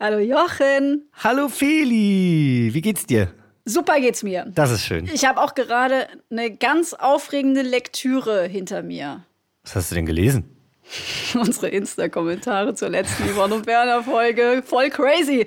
[0.00, 1.10] Hallo Jochen.
[1.24, 3.34] Hallo Feli, wie geht's dir?
[3.64, 4.46] Super geht's mir.
[4.54, 5.10] Das ist schön.
[5.12, 9.24] Ich habe auch gerade eine ganz aufregende Lektüre hinter mir.
[9.64, 10.56] Was hast du denn gelesen?
[11.34, 14.62] Unsere Insta-Kommentare zur letzten Yvonne und Werner Folge.
[14.64, 15.46] Voll crazy.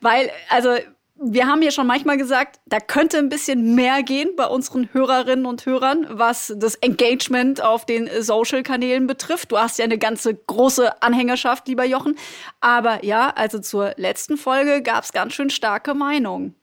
[0.00, 0.76] Weil, also,
[1.20, 5.46] wir haben ja schon manchmal gesagt, da könnte ein bisschen mehr gehen bei unseren Hörerinnen
[5.46, 9.50] und Hörern, was das Engagement auf den Social-Kanälen betrifft.
[9.50, 12.16] Du hast ja eine ganze große Anhängerschaft, lieber Jochen.
[12.60, 16.54] Aber ja, also zur letzten Folge gab es ganz schön starke Meinungen.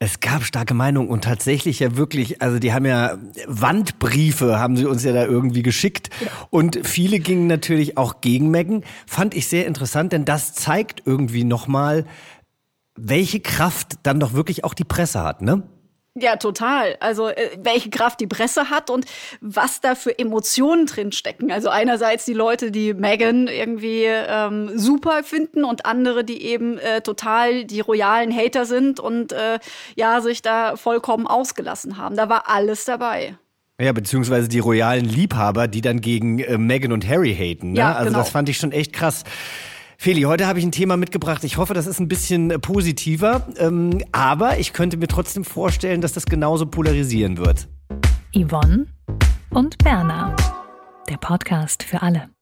[0.00, 3.16] Es gab starke Meinungen und tatsächlich ja wirklich, also die haben ja
[3.46, 6.10] Wandbriefe, haben sie uns ja da irgendwie geschickt.
[6.50, 8.84] Und viele gingen natürlich auch gegen Megan.
[9.06, 12.04] Fand ich sehr interessant, denn das zeigt irgendwie nochmal,
[12.96, 15.62] welche Kraft dann doch wirklich auch die Presse hat, ne?
[16.16, 16.96] Ja, total.
[17.00, 19.04] Also äh, welche Kraft die Presse hat und
[19.40, 21.50] was da für Emotionen drin stecken.
[21.50, 27.00] Also einerseits die Leute, die Megan irgendwie ähm, super finden und andere, die eben äh,
[27.00, 29.58] total die royalen Hater sind und äh,
[29.96, 32.14] ja sich da vollkommen ausgelassen haben.
[32.14, 33.36] Da war alles dabei.
[33.80, 37.72] Ja, beziehungsweise die royalen Liebhaber, die dann gegen äh, Meghan und Harry haten.
[37.72, 37.80] Ne?
[37.80, 38.18] Ja, also genau.
[38.18, 39.24] das fand ich schon echt krass.
[40.04, 41.44] Feli, heute habe ich ein Thema mitgebracht.
[41.44, 43.48] Ich hoffe, das ist ein bisschen äh, positiver.
[43.56, 47.68] Ähm, aber ich könnte mir trotzdem vorstellen, dass das genauso polarisieren wird.
[48.36, 48.84] Yvonne
[49.48, 50.36] und Berna.
[51.08, 52.33] Der Podcast für alle.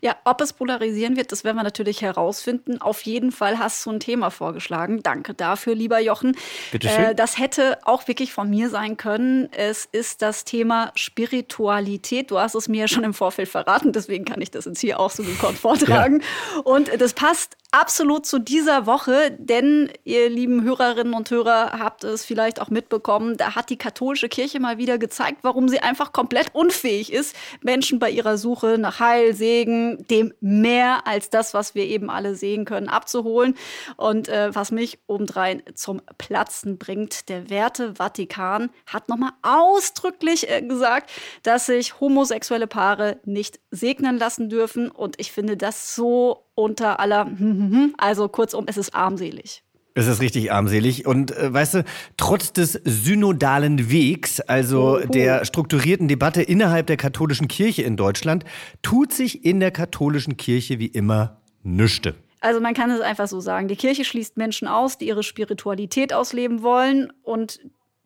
[0.00, 2.80] Ja, ob es polarisieren wird, das werden wir natürlich herausfinden.
[2.80, 5.02] Auf jeden Fall hast du ein Thema vorgeschlagen.
[5.02, 6.36] Danke dafür, lieber Jochen.
[6.72, 7.04] Bitteschön.
[7.04, 9.48] Äh, das hätte auch wirklich von mir sein können.
[9.52, 12.30] Es ist das Thema Spiritualität.
[12.30, 15.00] Du hast es mir ja schon im Vorfeld verraten, deswegen kann ich das jetzt hier
[15.00, 16.22] auch so gekonnt vortragen.
[16.64, 22.24] Und das passt absolut zu dieser Woche, denn ihr lieben Hörerinnen und Hörer habt es
[22.24, 26.54] vielleicht auch mitbekommen, da hat die katholische Kirche mal wieder gezeigt, warum sie einfach komplett
[26.54, 31.84] unfähig ist, Menschen bei ihrer Suche nach Heil, Segen, dem mehr als das, was wir
[31.84, 33.56] eben alle sehen können, abzuholen.
[33.96, 40.62] Und äh, was mich obendrein zum Platzen bringt, der Werte Vatikan hat nochmal ausdrücklich äh,
[40.62, 41.10] gesagt,
[41.42, 44.90] dass sich homosexuelle Paare nicht segnen lassen dürfen.
[44.90, 47.30] Und ich finde das so unter aller,
[47.98, 49.62] also kurzum, es ist armselig.
[49.94, 51.06] Es ist richtig armselig.
[51.06, 51.84] Und äh, weißt du,
[52.16, 55.06] trotz des synodalen Wegs, also Uhu.
[55.06, 58.44] der strukturierten Debatte innerhalb der katholischen Kirche in Deutschland,
[58.82, 62.14] tut sich in der katholischen Kirche wie immer nüchte.
[62.40, 63.68] Also man kann es einfach so sagen.
[63.68, 67.60] Die Kirche schließt Menschen aus, die ihre Spiritualität ausleben wollen und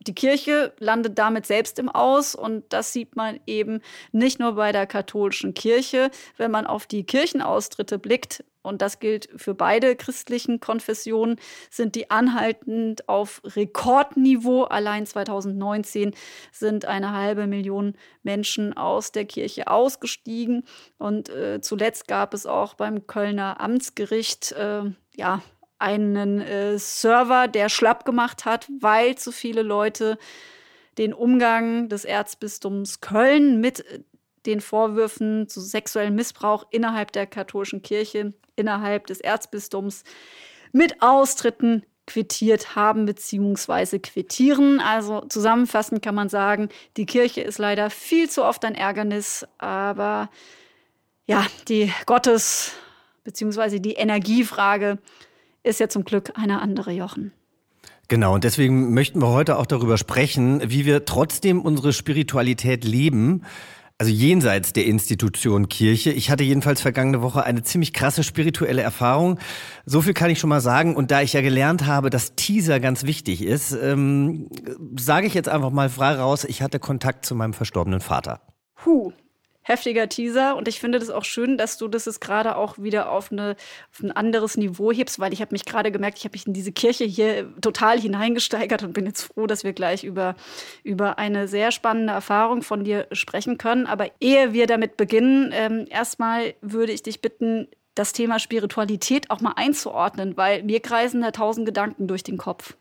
[0.07, 3.81] die Kirche landet damit selbst im Aus und das sieht man eben
[4.13, 8.45] nicht nur bei der katholischen Kirche, wenn man auf die Kirchenaustritte blickt.
[8.63, 11.37] Und das gilt für beide christlichen Konfessionen,
[11.69, 14.65] sind die anhaltend auf Rekordniveau.
[14.65, 16.15] Allein 2019
[16.51, 20.65] sind eine halbe Million Menschen aus der Kirche ausgestiegen.
[20.97, 25.43] Und äh, zuletzt gab es auch beim Kölner Amtsgericht äh, ja,
[25.85, 30.19] einen äh, Server, der schlapp gemacht hat, weil zu viele Leute
[30.97, 34.01] den Umgang des Erzbistums Köln mit äh,
[34.47, 40.05] den Vorwürfen zu sexuellem Missbrauch innerhalb der katholischen Kirche, innerhalb des Erzbistums
[40.73, 43.99] mit Austritten quittiert haben bzw.
[43.99, 44.81] quittieren.
[44.81, 50.31] Also zusammenfassend kann man sagen, die Kirche ist leider viel zu oft ein Ärgernis, aber
[51.27, 52.73] ja, die Gottes
[53.25, 53.79] bzw.
[53.79, 54.99] die Energiefrage
[55.65, 57.33] ist ja zum Glück eine andere Jochen.
[58.09, 63.43] Genau, und deswegen möchten wir heute auch darüber sprechen, wie wir trotzdem unsere Spiritualität leben.
[63.97, 66.11] Also jenseits der Institution Kirche.
[66.11, 69.39] Ich hatte jedenfalls vergangene Woche eine ziemlich krasse spirituelle Erfahrung.
[69.87, 70.97] So viel kann ich schon mal sagen.
[70.97, 74.49] Und da ich ja gelernt habe, dass Teaser ganz wichtig ist, ähm,
[74.99, 78.41] sage ich jetzt einfach mal frei raus, ich hatte Kontakt zu meinem verstorbenen Vater.
[78.75, 79.13] Puh,
[79.65, 83.11] heftiger Teaser und ich finde das auch schön, dass du das jetzt gerade auch wieder
[83.11, 83.57] auf, eine,
[83.93, 86.53] auf ein anderes Niveau hebst, weil ich habe mich gerade gemerkt, ich habe mich in
[86.53, 90.37] diese Kirche hier total hineingesteigert und bin jetzt froh, dass wir gleich über,
[90.83, 93.87] über eine sehr spannende Erfahrung von dir sprechen können.
[93.87, 99.41] Aber ehe wir damit beginnen, ähm, erstmal würde ich dich bitten, das Thema Spiritualität auch
[99.41, 102.77] mal einzuordnen, weil mir kreisen da tausend Gedanken durch den Kopf.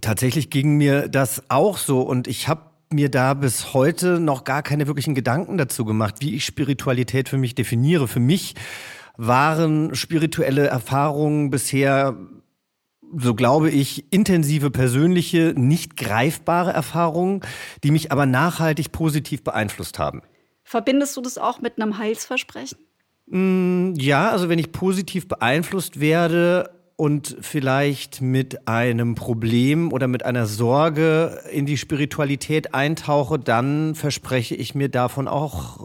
[0.00, 4.62] Tatsächlich ging mir das auch so und ich habe mir da bis heute noch gar
[4.62, 8.08] keine wirklichen Gedanken dazu gemacht, wie ich Spiritualität für mich definiere.
[8.08, 8.54] Für mich
[9.16, 12.16] waren spirituelle Erfahrungen bisher
[13.16, 17.40] so glaube ich, intensive persönliche, nicht greifbare Erfahrungen,
[17.82, 20.22] die mich aber nachhaltig positiv beeinflusst haben.
[20.62, 22.78] Verbindest du das auch mit einem Heilsversprechen?
[23.26, 30.22] Mm, ja, also wenn ich positiv beeinflusst werde und vielleicht mit einem Problem oder mit
[30.26, 35.78] einer Sorge in die Spiritualität eintauche, dann verspreche ich mir davon auch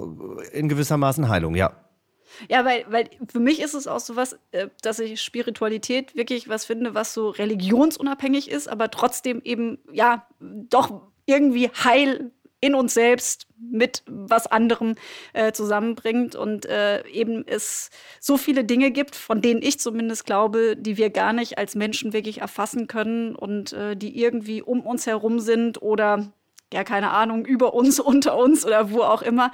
[0.51, 1.71] in gewissermaßen Heilung, ja.
[2.49, 6.49] Ja, weil, weil für mich ist es auch so was, äh, dass ich Spiritualität wirklich
[6.49, 12.31] was finde, was so religionsunabhängig ist, aber trotzdem eben, ja, doch irgendwie heil
[12.65, 14.95] in uns selbst mit was anderem
[15.33, 20.75] äh, zusammenbringt und äh, eben es so viele Dinge gibt, von denen ich zumindest glaube,
[20.75, 25.05] die wir gar nicht als Menschen wirklich erfassen können und äh, die irgendwie um uns
[25.05, 26.31] herum sind oder
[26.73, 29.51] ja, keine Ahnung, über uns, unter uns oder wo auch immer.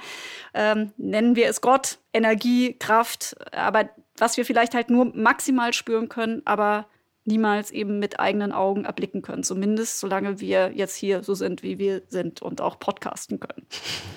[0.54, 6.08] Ähm, nennen wir es Gott, Energie, Kraft, aber was wir vielleicht halt nur maximal spüren
[6.08, 6.86] können, aber
[7.24, 9.42] niemals eben mit eigenen Augen erblicken können.
[9.44, 13.66] Zumindest solange wir jetzt hier so sind, wie wir sind und auch podcasten können.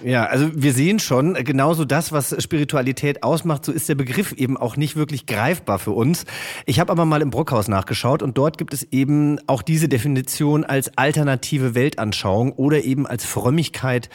[0.03, 4.57] Ja, also wir sehen schon, genauso das, was Spiritualität ausmacht, so ist der Begriff eben
[4.57, 6.25] auch nicht wirklich greifbar für uns.
[6.65, 10.63] Ich habe aber mal im Brockhaus nachgeschaut und dort gibt es eben auch diese Definition
[10.63, 14.09] als alternative Weltanschauung oder eben als Frömmigkeit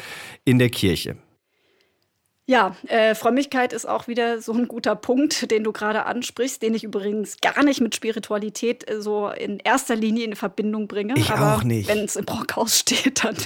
[0.45, 1.17] in der Kirche.
[2.51, 6.75] Ja, äh, Frömmigkeit ist auch wieder so ein guter Punkt, den du gerade ansprichst, den
[6.75, 11.15] ich übrigens gar nicht mit Spiritualität äh, so in erster Linie in Verbindung bringe.
[11.17, 11.89] Ich Aber auch nicht.
[11.89, 13.37] Wenn es im Brockhaus steht, dann,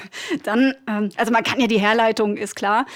[0.45, 2.87] dann ähm, also man kann ja die Herleitung, ist klar.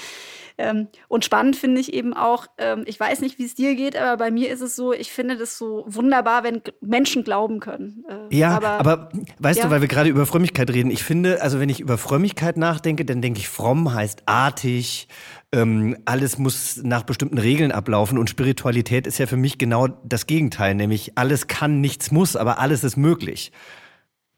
[0.59, 3.95] Ähm, und spannend finde ich eben auch, ähm, ich weiß nicht, wie es dir geht,
[3.95, 8.03] aber bei mir ist es so, ich finde das so wunderbar, wenn Menschen glauben können.
[8.09, 9.09] Äh, ja, aber, aber
[9.39, 9.65] weißt ja.
[9.65, 13.05] du, weil wir gerade über Frömmigkeit reden, ich finde, also wenn ich über Frömmigkeit nachdenke,
[13.05, 15.07] dann denke ich, fromm heißt artig,
[15.51, 20.27] ähm, alles muss nach bestimmten Regeln ablaufen und Spiritualität ist ja für mich genau das
[20.27, 23.51] Gegenteil, nämlich alles kann, nichts muss, aber alles ist möglich.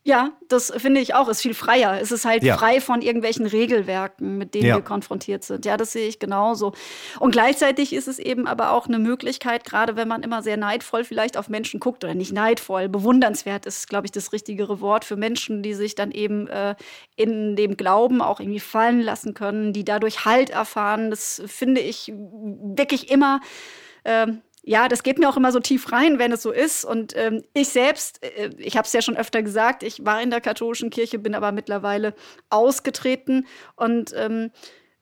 [0.03, 1.99] Ja, das finde ich auch, ist viel freier.
[2.01, 2.57] Es ist halt ja.
[2.57, 4.75] frei von irgendwelchen Regelwerken, mit denen ja.
[4.77, 5.63] wir konfrontiert sind.
[5.63, 6.73] Ja, das sehe ich genauso.
[7.19, 11.03] Und gleichzeitig ist es eben aber auch eine Möglichkeit, gerade wenn man immer sehr neidvoll
[11.03, 15.17] vielleicht auf Menschen guckt, oder nicht neidvoll, bewundernswert ist, glaube ich, das richtigere Wort für
[15.17, 16.73] Menschen, die sich dann eben äh,
[17.15, 21.11] in dem Glauben auch irgendwie fallen lassen können, die dadurch Halt erfahren.
[21.11, 23.39] Das finde ich wirklich immer.
[24.03, 26.85] Ähm, ja, das geht mir auch immer so tief rein, wenn es so ist.
[26.85, 30.29] Und ähm, ich selbst, äh, ich habe es ja schon öfter gesagt, ich war in
[30.29, 32.13] der katholischen Kirche, bin aber mittlerweile
[32.49, 34.51] ausgetreten und ähm,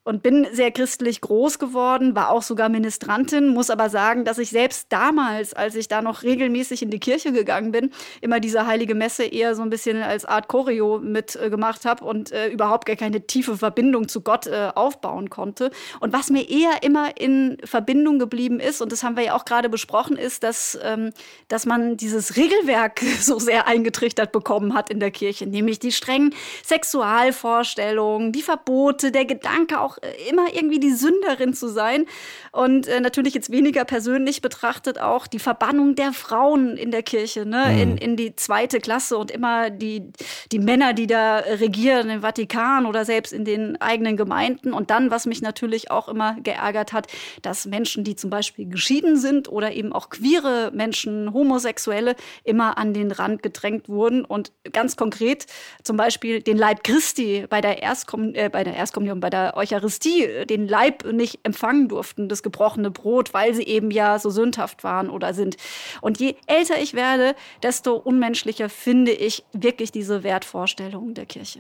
[0.10, 4.50] und bin sehr christlich groß geworden, war auch sogar Ministrantin, muss aber sagen, dass ich
[4.50, 8.96] selbst damals, als ich da noch regelmäßig in die Kirche gegangen bin, immer diese heilige
[8.96, 12.96] Messe eher so ein bisschen als Art Choreo mitgemacht äh, habe und äh, überhaupt gar
[12.96, 15.70] keine tiefe Verbindung zu Gott äh, aufbauen konnte.
[16.00, 19.46] Und was mir eher immer in Verbindung geblieben ist, und das haben wir ja auch
[19.46, 21.12] gerade besprochen, ist, dass, ähm,
[21.50, 26.34] dass man dieses Regelwerk so sehr eingetrichtert bekommen hat in der Kirche, nämlich die strengen
[26.66, 29.99] Sexualvorstellungen, die Verbote, der Gedanke auch
[30.30, 32.06] immer irgendwie die Sünderin zu sein.
[32.52, 37.46] Und äh, natürlich jetzt weniger persönlich betrachtet auch die Verbannung der Frauen in der Kirche,
[37.46, 37.66] ne?
[37.70, 37.80] Mhm.
[37.80, 40.12] In, in die zweite Klasse und immer die,
[40.52, 44.74] die Männer, die da regieren im Vatikan oder selbst in den eigenen Gemeinden.
[44.74, 47.08] Und dann, was mich natürlich auch immer geärgert hat,
[47.42, 52.94] dass Menschen, die zum Beispiel geschieden sind oder eben auch queere Menschen, Homosexuelle, immer an
[52.94, 55.46] den Rand gedrängt wurden und ganz konkret
[55.84, 59.89] zum Beispiel den Leib Christi bei der, Erstkom äh, bei der Erstkommunion, bei der Eucharistie
[59.90, 64.84] Eucharistie den Leib nicht empfangen durften, das gebrochene Brot, weil sie eben ja so sündhaft
[64.84, 65.58] waren oder sind.
[66.02, 71.60] Und je älter ich werde, desto unmenschlicher finde ich wirklich diese Wertvorstellungen der Kirche.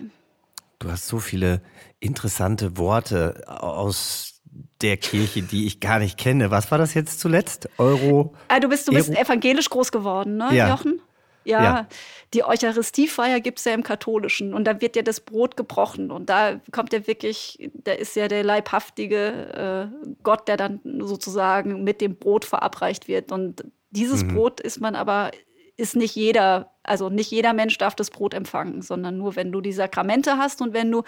[0.79, 1.61] Du hast so viele
[1.99, 4.41] interessante Worte aus
[4.81, 6.51] der Kirche, die ich gar nicht kenne.
[6.51, 7.67] Was war das jetzt zuletzt?
[7.77, 8.33] Euro?
[8.47, 10.69] Ah, du bist, du bist evangelisch groß geworden, ne, ja.
[10.69, 11.01] Jochen?
[11.45, 11.87] Ja, ja,
[12.33, 16.29] die Eucharistiefeier gibt es ja im Katholischen und da wird ja das Brot gebrochen und
[16.29, 22.01] da kommt ja wirklich, da ist ja der leibhaftige äh, Gott, der dann sozusagen mit
[22.01, 24.35] dem Brot verabreicht wird und dieses mhm.
[24.35, 25.31] Brot ist man aber,
[25.77, 29.61] ist nicht jeder also nicht jeder Mensch darf das Brot empfangen, sondern nur wenn du
[29.61, 31.03] die Sakramente hast und wenn du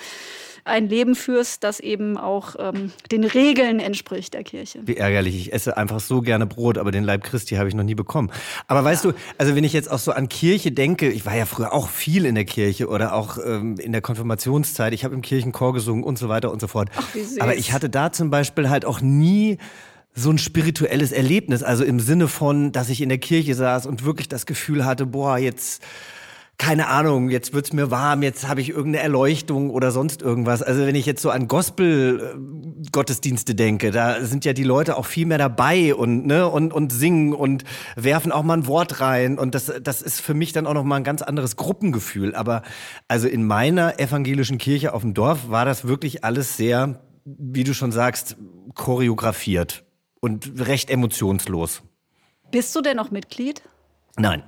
[0.63, 4.79] ein Leben führst, das eben auch ähm, den Regeln entspricht der Kirche.
[4.83, 5.35] Wie ärgerlich.
[5.35, 8.31] Ich esse einfach so gerne Brot, aber den Leib Christi habe ich noch nie bekommen.
[8.67, 9.11] Aber weißt ja.
[9.11, 11.89] du, also wenn ich jetzt auch so an Kirche denke, ich war ja früher auch
[11.89, 14.93] viel in der Kirche oder auch ähm, in der Konfirmationszeit.
[14.93, 16.89] Ich habe im Kirchenchor gesungen und so weiter und so fort.
[16.95, 17.41] Ach, wie süß.
[17.41, 19.57] Aber ich hatte da zum Beispiel halt auch nie
[20.13, 24.03] so ein spirituelles Erlebnis, also im Sinne von, dass ich in der Kirche saß und
[24.03, 25.81] wirklich das Gefühl hatte, boah, jetzt
[26.61, 30.61] keine Ahnung, jetzt wird's mir warm, jetzt habe ich irgendeine Erleuchtung oder sonst irgendwas.
[30.61, 35.25] Also wenn ich jetzt so an Gospel-Gottesdienste denke, da sind ja die Leute auch viel
[35.25, 37.63] mehr dabei und, ne, und, und singen und
[37.95, 39.39] werfen auch mal ein Wort rein.
[39.39, 42.35] Und das, das ist für mich dann auch noch mal ein ganz anderes Gruppengefühl.
[42.35, 42.61] Aber
[43.07, 47.73] also in meiner evangelischen Kirche auf dem Dorf war das wirklich alles sehr, wie du
[47.73, 48.37] schon sagst,
[48.75, 49.83] choreografiert
[50.21, 51.81] und recht emotionslos.
[52.51, 53.61] Bist du denn noch Mitglied?
[54.17, 54.43] Nein.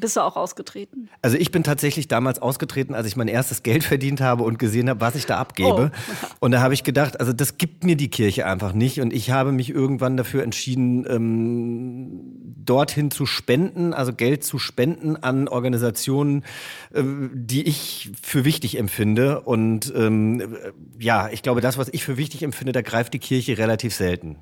[0.00, 1.10] Bist du auch ausgetreten?
[1.22, 4.88] Also ich bin tatsächlich damals ausgetreten, als ich mein erstes Geld verdient habe und gesehen
[4.88, 5.90] habe, was ich da abgebe.
[5.92, 6.26] Oh.
[6.38, 9.00] Und da habe ich gedacht, also das gibt mir die Kirche einfach nicht.
[9.00, 15.16] Und ich habe mich irgendwann dafür entschieden, ähm, dorthin zu spenden, also Geld zu spenden
[15.16, 16.44] an Organisationen,
[16.94, 19.40] äh, die ich für wichtig empfinde.
[19.40, 20.56] Und ähm,
[20.96, 24.36] ja, ich glaube, das, was ich für wichtig empfinde, da greift die Kirche relativ selten.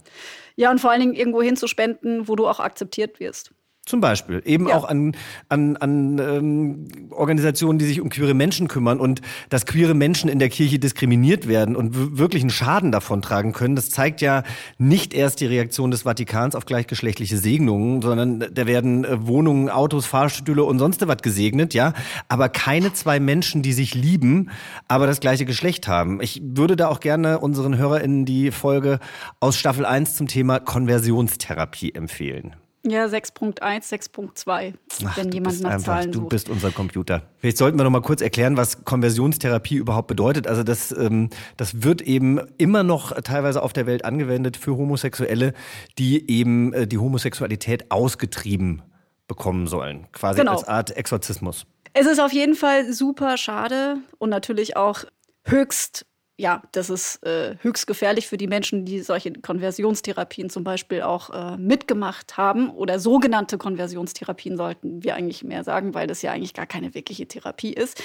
[0.57, 3.53] Ja, und vor allen Dingen irgendwo hinzuspenden, wo du auch akzeptiert wirst.
[3.87, 4.43] Zum Beispiel.
[4.45, 4.75] Eben ja.
[4.75, 5.13] auch an,
[5.49, 10.41] an, an ähm, Organisationen, die sich um queere Menschen kümmern und dass queere Menschen in
[10.41, 13.77] der Kirche diskriminiert werden und wirklich einen Schaden davon tragen können.
[13.77, 14.43] Das zeigt ja
[14.77, 20.05] nicht erst die Reaktion des Vatikans auf gleichgeschlechtliche Segnungen, sondern da werden äh, Wohnungen, Autos,
[20.05, 21.93] Fahrstühle und sonst was gesegnet, ja.
[22.29, 24.51] Aber keine zwei Menschen, die sich lieben,
[24.89, 26.21] aber das gleiche Geschlecht haben.
[26.21, 28.99] Ich würde da auch gerne unseren HörerInnen die Folge
[29.39, 32.57] aus Staffel 1 zum Thema Konversionstherapie empfehlen.
[32.89, 34.75] Ja, 6.1, 6.2,
[35.17, 36.25] wenn jemand nach einfach, Zahlen sucht.
[36.25, 37.23] Du bist unser Computer.
[37.39, 40.47] Vielleicht sollten wir noch mal kurz erklären, was Konversionstherapie überhaupt bedeutet.
[40.47, 45.53] Also das, ähm, das wird eben immer noch teilweise auf der Welt angewendet für Homosexuelle,
[45.99, 48.83] die eben äh, die Homosexualität ausgetrieben
[49.27, 50.07] bekommen sollen.
[50.13, 50.53] Quasi genau.
[50.53, 51.67] als Art Exorzismus.
[51.93, 55.05] Es ist auf jeden Fall super schade und natürlich auch
[55.45, 56.06] höchst
[56.39, 61.31] ja, das ist äh, höchst gefährlich für die Menschen, die solche Konversionstherapien zum Beispiel auch
[61.31, 62.69] äh, mitgemacht haben.
[62.71, 67.27] Oder sogenannte Konversionstherapien sollten wir eigentlich mehr sagen, weil das ja eigentlich gar keine wirkliche
[67.27, 68.03] Therapie ist.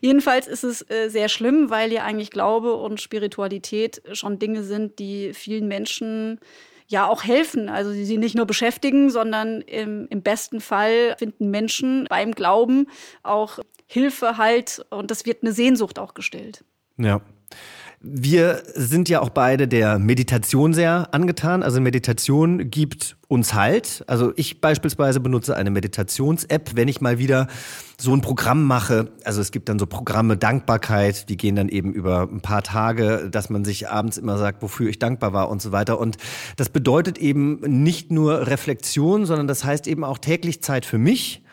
[0.00, 5.00] Jedenfalls ist es äh, sehr schlimm, weil ja eigentlich Glaube und Spiritualität schon Dinge sind,
[5.00, 6.38] die vielen Menschen
[6.86, 7.68] ja auch helfen.
[7.68, 12.86] Also sie nicht nur beschäftigen, sondern im, im besten Fall finden Menschen beim Glauben
[13.24, 16.64] auch Hilfe halt und das wird eine Sehnsucht auch gestellt.
[16.96, 17.20] Ja.
[18.04, 21.62] Wir sind ja auch beide der Meditation sehr angetan.
[21.62, 24.02] Also Meditation gibt uns Halt.
[24.08, 27.46] Also ich beispielsweise benutze eine Meditations-App, wenn ich mal wieder
[27.98, 29.12] so ein Programm mache.
[29.22, 33.28] Also es gibt dann so Programme Dankbarkeit, die gehen dann eben über ein paar Tage,
[33.30, 36.00] dass man sich abends immer sagt, wofür ich dankbar war und so weiter.
[36.00, 36.16] Und
[36.56, 41.44] das bedeutet eben nicht nur Reflexion, sondern das heißt eben auch täglich Zeit für mich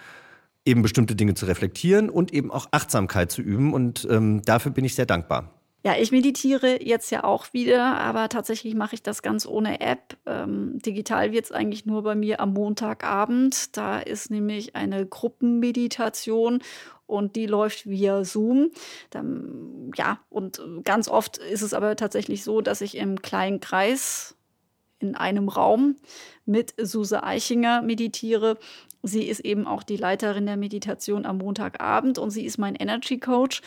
[0.66, 3.72] eben bestimmte Dinge zu reflektieren und eben auch Achtsamkeit zu üben.
[3.72, 5.59] Und ähm, dafür bin ich sehr dankbar.
[5.82, 10.18] Ja, ich meditiere jetzt ja auch wieder, aber tatsächlich mache ich das ganz ohne App.
[10.26, 13.78] Ähm, digital wird es eigentlich nur bei mir am Montagabend.
[13.78, 16.62] Da ist nämlich eine Gruppenmeditation
[17.08, 18.72] und die läuft via Zoom.
[19.10, 24.36] Dann, ja, und ganz oft ist es aber tatsächlich so, dass ich im kleinen Kreis
[25.00, 25.96] in einem Raum
[26.46, 28.58] mit Suse Eichinger meditiere.
[29.02, 33.18] Sie ist eben auch die Leiterin der Meditation am Montagabend und sie ist mein Energy
[33.18, 33.62] Coach.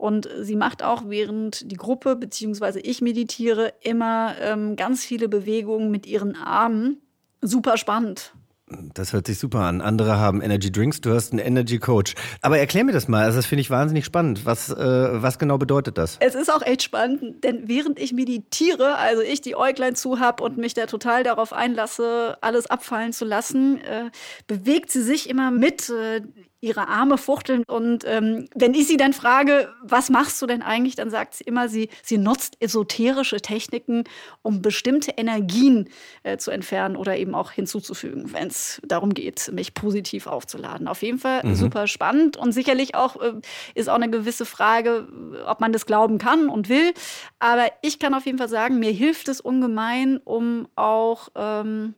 [0.00, 2.80] Und sie macht auch, während die Gruppe bzw.
[2.80, 7.02] ich meditiere, immer ähm, ganz viele Bewegungen mit ihren Armen.
[7.42, 8.32] Super spannend.
[8.94, 9.82] Das hört sich super an.
[9.82, 12.14] Andere haben Energy Drinks, du hast einen Energy Coach.
[12.40, 14.46] Aber erklär mir das mal, also das finde ich wahnsinnig spannend.
[14.46, 16.16] Was, äh, was genau bedeutet das?
[16.20, 20.42] Es ist auch echt spannend, denn während ich meditiere, also ich die Äuglein zu habe
[20.44, 24.10] und mich da total darauf einlasse, alles abfallen zu lassen, äh,
[24.46, 25.90] bewegt sie sich immer mit.
[25.90, 26.22] Äh,
[26.60, 27.64] ihre Arme fuchteln.
[27.66, 31.44] Und ähm, wenn ich sie dann frage, was machst du denn eigentlich, dann sagt sie
[31.44, 34.04] immer, sie, sie nutzt esoterische Techniken,
[34.42, 35.88] um bestimmte Energien
[36.22, 40.86] äh, zu entfernen oder eben auch hinzuzufügen, wenn es darum geht, mich positiv aufzuladen.
[40.86, 41.54] Auf jeden Fall mhm.
[41.54, 43.32] super spannend und sicherlich auch äh,
[43.74, 45.08] ist auch eine gewisse Frage,
[45.46, 46.92] ob man das glauben kann und will.
[47.38, 51.94] Aber ich kann auf jeden Fall sagen, mir hilft es ungemein, um auch ähm,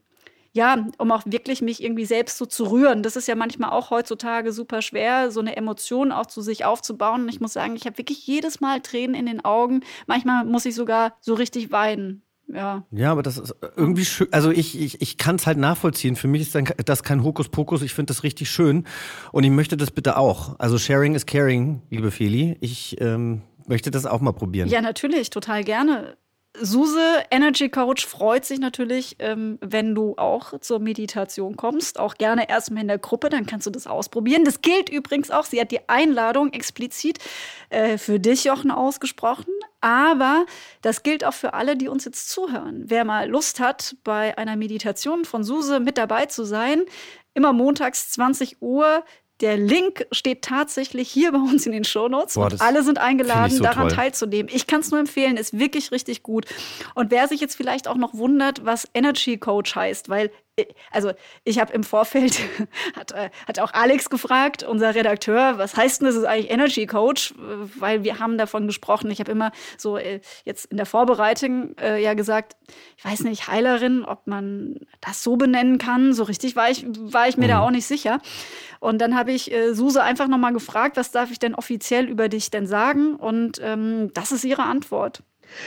[0.52, 3.02] ja, um auch wirklich mich irgendwie selbst so zu rühren.
[3.02, 7.22] Das ist ja manchmal auch heutzutage super schwer, so eine Emotion auch zu sich aufzubauen.
[7.22, 9.80] Und ich muss sagen, ich habe wirklich jedes Mal Tränen in den Augen.
[10.06, 12.22] Manchmal muss ich sogar so richtig weinen.
[12.48, 12.84] Ja.
[12.90, 14.28] ja, aber das ist irgendwie schön.
[14.30, 16.16] Also ich, ich, ich kann es halt nachvollziehen.
[16.16, 17.80] Für mich ist das kein Hokuspokus.
[17.80, 18.84] Ich finde das richtig schön.
[19.30, 20.58] Und ich möchte das bitte auch.
[20.58, 22.58] Also Sharing is Caring, liebe Feli.
[22.60, 24.68] Ich ähm, möchte das auch mal probieren.
[24.68, 26.18] Ja, natürlich, total gerne.
[26.60, 31.98] Suse, Energy Coach, freut sich natürlich, ähm, wenn du auch zur Meditation kommst.
[31.98, 34.44] Auch gerne erstmal in der Gruppe, dann kannst du das ausprobieren.
[34.44, 37.18] Das gilt übrigens auch, sie hat die Einladung explizit
[37.70, 39.52] äh, für dich, Jochen, ausgesprochen.
[39.80, 40.44] Aber
[40.82, 42.84] das gilt auch für alle, die uns jetzt zuhören.
[42.86, 46.82] Wer mal Lust hat, bei einer Meditation von Suse mit dabei zu sein,
[47.34, 49.04] immer montags 20 Uhr,
[49.40, 52.34] der Link steht tatsächlich hier bei uns in den Shownotes.
[52.34, 53.96] Boah, und alle sind eingeladen, so daran toll.
[53.96, 54.50] teilzunehmen.
[54.54, 56.46] Ich kann es nur empfehlen, ist wirklich richtig gut.
[56.94, 60.30] Und wer sich jetzt vielleicht auch noch wundert, was Energy Coach heißt, weil
[60.90, 61.12] also
[61.44, 62.40] ich habe im Vorfeld,
[62.96, 66.86] hat, äh, hat auch Alex gefragt, unser Redakteur, was heißt denn das ist eigentlich Energy
[66.86, 67.32] Coach?
[67.32, 69.10] Äh, Weil wir haben davon gesprochen.
[69.10, 72.56] Ich habe immer so äh, jetzt in der Vorbereitung äh, ja gesagt,
[72.96, 76.12] ich weiß nicht, Heilerin, ob man das so benennen kann.
[76.12, 78.20] So richtig war ich, war ich mir da auch nicht sicher.
[78.80, 82.28] Und dann habe ich äh, Suse einfach nochmal gefragt, was darf ich denn offiziell über
[82.28, 83.14] dich denn sagen?
[83.16, 85.22] Und ähm, das ist ihre Antwort.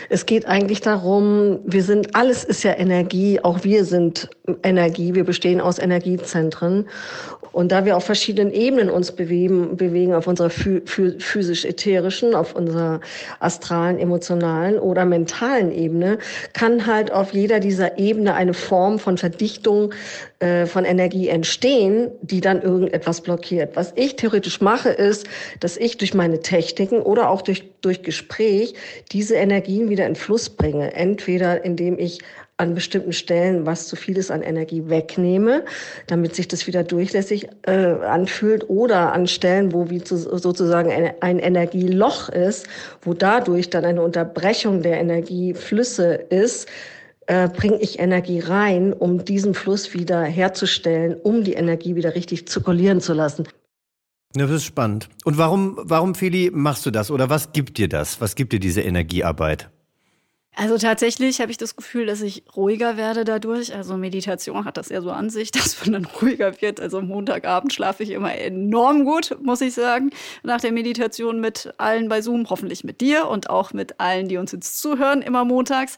[0.10, 4.30] Es geht eigentlich darum, wir sind, alles ist ja Energie, auch wir sind
[4.64, 6.88] Energie, wir bestehen aus Energiezentren.
[7.52, 13.00] Und da wir auf verschiedenen Ebenen uns bewegen, bewegen auf unserer physisch-ätherischen, auf unserer
[13.40, 16.18] astralen, emotionalen oder mentalen Ebene,
[16.52, 19.94] kann halt auf jeder dieser Ebene eine Form von Verdichtung
[20.68, 23.76] von Energie entstehen, die dann irgendetwas blockiert.
[23.76, 25.28] Was ich theoretisch mache, ist,
[25.60, 28.76] dass ich durch meine Techniken oder auch durch, durch Gespräch
[29.12, 30.94] diese Energien wieder in Fluss bringe.
[30.94, 32.20] Entweder indem ich
[32.58, 35.66] an bestimmten Stellen, was zu viel ist an Energie, wegnehme,
[36.08, 41.40] damit sich das wieder durchlässig äh, anfühlt, oder an Stellen, wo wie zu, sozusagen ein
[41.40, 42.68] Energieloch ist,
[43.02, 46.70] wo dadurch dann eine Unterbrechung der Energieflüsse ist,
[47.28, 52.48] äh, bringe ich Energie rein, um diesen Fluss wieder herzustellen, um die Energie wieder richtig
[52.48, 53.48] zirkulieren zu lassen.
[54.34, 55.10] Das ist spannend.
[55.24, 57.10] Und warum, warum, Feli, machst du das?
[57.10, 58.20] Oder was gibt dir das?
[58.20, 59.70] Was gibt dir diese Energiearbeit?
[60.58, 63.76] Also tatsächlich habe ich das Gefühl, dass ich ruhiger werde dadurch.
[63.76, 66.80] Also Meditation hat das ja so an sich, dass man dann ruhiger wird.
[66.80, 70.12] Also Montagabend schlafe ich immer enorm gut, muss ich sagen.
[70.44, 74.38] Nach der Meditation mit allen bei Zoom, hoffentlich mit dir und auch mit allen, die
[74.38, 75.98] uns jetzt zuhören, immer montags.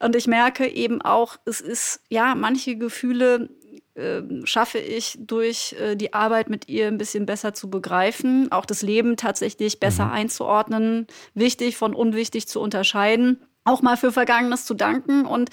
[0.00, 3.48] Und ich merke eben auch, es ist, ja, manche Gefühle
[3.94, 8.66] äh, schaffe ich durch äh, die Arbeit mit ihr ein bisschen besser zu begreifen, auch
[8.66, 10.12] das Leben tatsächlich besser mhm.
[10.12, 15.24] einzuordnen, wichtig von unwichtig zu unterscheiden auch mal für Vergangenes zu danken.
[15.24, 15.48] Und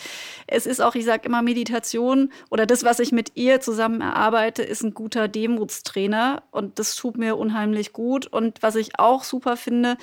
[0.47, 4.63] es ist auch, ich sage immer, Meditation oder das, was ich mit ihr zusammen erarbeite,
[4.63, 6.43] ist ein guter Demutstrainer.
[6.51, 8.27] Und das tut mir unheimlich gut.
[8.27, 9.95] Und was ich auch super finde,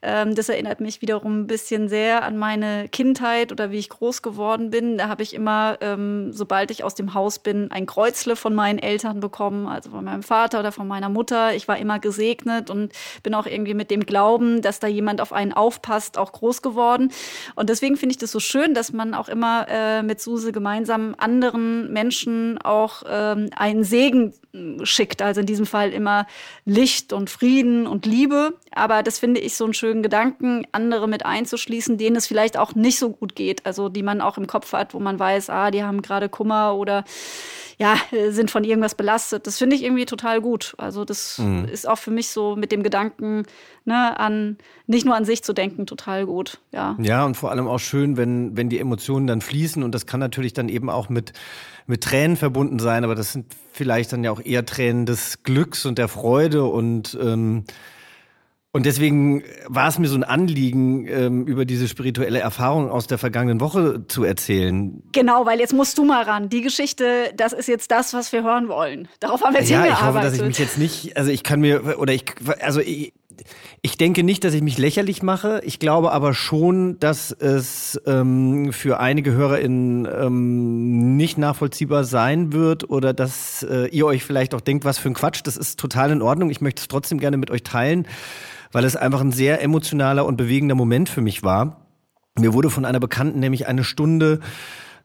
[0.00, 4.22] ähm, das erinnert mich wiederum ein bisschen sehr an meine Kindheit oder wie ich groß
[4.22, 4.96] geworden bin.
[4.96, 8.78] Da habe ich immer, ähm, sobald ich aus dem Haus bin, ein Kreuzle von meinen
[8.78, 11.54] Eltern bekommen, also von meinem Vater oder von meiner Mutter.
[11.54, 12.92] Ich war immer gesegnet und
[13.24, 17.10] bin auch irgendwie mit dem Glauben, dass da jemand auf einen aufpasst, auch groß geworden.
[17.56, 21.14] Und deswegen finde ich das so schön, dass man auch immer äh, mit Suse gemeinsam
[21.18, 24.34] anderen Menschen auch ähm, einen Segen
[24.82, 25.22] schickt.
[25.22, 26.26] Also in diesem Fall immer
[26.64, 28.54] Licht und Frieden und Liebe.
[28.72, 32.74] Aber das finde ich so einen schönen Gedanken, andere mit einzuschließen, denen es vielleicht auch
[32.74, 33.66] nicht so gut geht.
[33.66, 36.74] Also die man auch im Kopf hat, wo man weiß, ah, die haben gerade Kummer
[36.76, 37.04] oder
[37.78, 37.96] ja,
[38.30, 39.46] sind von irgendwas belastet.
[39.46, 40.74] Das finde ich irgendwie total gut.
[40.78, 41.66] Also das mhm.
[41.66, 43.44] ist auch für mich so mit dem Gedanken,
[43.84, 46.58] ne, an nicht nur an sich zu denken, total gut.
[46.72, 46.96] Ja.
[47.00, 49.82] Ja, und vor allem auch schön, wenn, wenn die Emotionen dann fließen.
[49.82, 51.34] Und das kann natürlich dann eben auch mit,
[51.86, 55.86] mit Tränen verbunden sein, aber das sind vielleicht dann ja auch eher Tränen des Glücks
[55.86, 57.64] und der Freude und ähm,
[58.76, 63.16] und deswegen war es mir so ein Anliegen, ähm, über diese spirituelle Erfahrung aus der
[63.16, 65.02] vergangenen Woche zu erzählen.
[65.12, 66.50] Genau, weil jetzt musst du mal ran.
[66.50, 69.08] Die Geschichte, das ist jetzt das, was wir hören wollen.
[69.18, 70.04] Darauf haben wir jetzt ja, hingearbeitet.
[70.04, 72.26] ich hoffe, dass ich mich jetzt nicht, also ich kann mir, oder ich,
[72.60, 73.14] also ich,
[73.82, 75.60] ich denke nicht, dass ich mich lächerlich mache.
[75.64, 82.88] Ich glaube aber schon, dass es ähm, für einige HörerInnen ähm, nicht nachvollziehbar sein wird
[82.90, 85.40] oder dass äh, ihr euch vielleicht auch denkt, was für ein Quatsch.
[85.44, 86.50] Das ist total in Ordnung.
[86.50, 88.06] Ich möchte es trotzdem gerne mit euch teilen
[88.72, 91.86] weil es einfach ein sehr emotionaler und bewegender Moment für mich war.
[92.38, 94.40] Mir wurde von einer Bekannten nämlich eine Stunde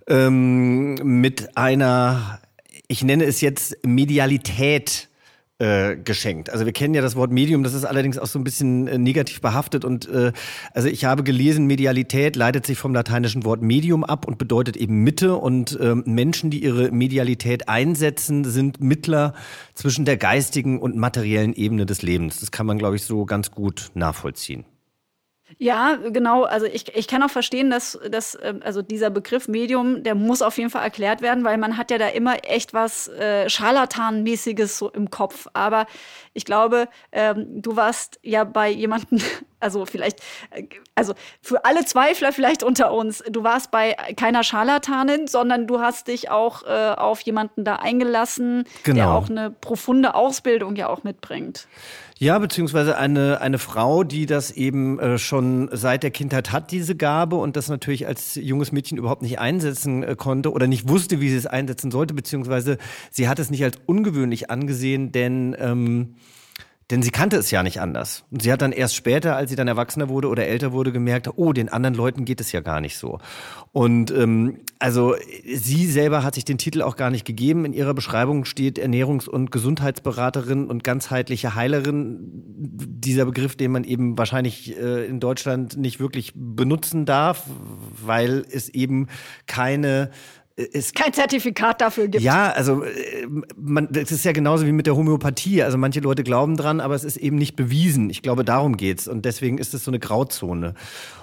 [0.07, 2.39] ähm, mit einer,
[2.87, 5.07] ich nenne es jetzt Medialität
[5.61, 6.49] äh, geschenkt.
[6.49, 8.97] Also wir kennen ja das Wort Medium, das ist allerdings auch so ein bisschen äh,
[8.97, 10.31] negativ behaftet und äh,
[10.73, 15.03] also ich habe gelesen, Medialität leitet sich vom lateinischen Wort Medium ab und bedeutet eben
[15.03, 19.35] Mitte und äh, Menschen, die ihre Medialität einsetzen, sind Mittler
[19.75, 22.39] zwischen der geistigen und materiellen Ebene des Lebens.
[22.39, 24.65] Das kann man, glaube ich, so ganz gut nachvollziehen.
[25.57, 26.43] Ja, genau.
[26.43, 30.41] Also ich, ich kann auch verstehen, dass, dass ähm, also dieser Begriff Medium, der muss
[30.41, 34.77] auf jeden Fall erklärt werden, weil man hat ja da immer echt was äh, Scharlatanmäßiges
[34.77, 35.47] so im Kopf.
[35.53, 35.85] Aber
[36.33, 39.19] ich glaube, ähm, du warst ja bei jemandem
[39.61, 40.19] Also vielleicht,
[40.49, 40.63] äh,
[40.95, 46.07] also für alle Zweifler vielleicht unter uns, du warst bei keiner Scharlatanin, sondern du hast
[46.07, 48.95] dich auch äh, auf jemanden da eingelassen, Genau.
[48.95, 51.67] der auch eine profunde Ausbildung ja auch mitbringt.
[52.17, 56.95] Ja, beziehungsweise eine, eine Frau, die das eben äh, schon seit der Kindheit hat, diese
[56.95, 61.19] Gabe und das natürlich als junges Mädchen überhaupt nicht einsetzen äh, konnte oder nicht wusste,
[61.19, 62.77] wie sie es einsetzen sollte, beziehungsweise
[63.09, 66.15] sie hat es nicht als ungewöhnlich angesehen, denn ähm,
[66.91, 68.25] denn sie kannte es ja nicht anders.
[68.31, 71.29] Und sie hat dann erst später, als sie dann erwachsener wurde oder älter wurde, gemerkt,
[71.35, 73.19] oh, den anderen Leuten geht es ja gar nicht so.
[73.71, 77.63] Und ähm, also sie selber hat sich den Titel auch gar nicht gegeben.
[77.63, 82.19] In ihrer Beschreibung steht Ernährungs- und Gesundheitsberaterin und ganzheitliche Heilerin.
[82.21, 87.45] Dieser Begriff, den man eben wahrscheinlich äh, in Deutschland nicht wirklich benutzen darf,
[88.03, 89.07] weil es eben
[89.47, 90.11] keine
[90.73, 92.23] es Kein Zertifikat dafür gibt.
[92.23, 95.63] ja, also äh, man, das ist ja genauso wie mit der Homöopathie.
[95.63, 98.09] Also manche Leute glauben dran, aber es ist eben nicht bewiesen.
[98.09, 99.07] Ich glaube, darum geht's.
[99.07, 100.73] Und deswegen ist es so eine Grauzone.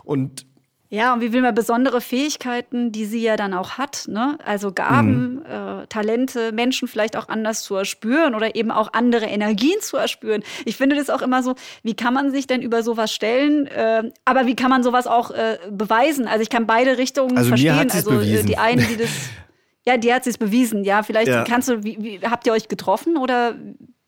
[0.04, 0.46] Und
[0.90, 4.38] Ja, und wie will man besondere Fähigkeiten, die sie ja dann auch hat, ne?
[4.42, 9.78] Also Gaben, äh, Talente, Menschen vielleicht auch anders zu erspüren oder eben auch andere Energien
[9.82, 10.42] zu erspüren.
[10.64, 13.66] Ich finde das auch immer so, wie kann man sich denn über sowas stellen?
[13.66, 16.26] Äh, aber wie kann man sowas auch äh, beweisen?
[16.26, 17.76] Also ich kann beide Richtungen Also mir verstehen.
[17.76, 18.46] hat sie's also äh, bewiesen.
[18.46, 19.10] die einen, die das.
[19.86, 20.84] Ja, die hat es bewiesen.
[20.84, 21.44] Ja, vielleicht Ja.
[21.44, 23.54] kannst du, wie, wie, habt ihr euch getroffen oder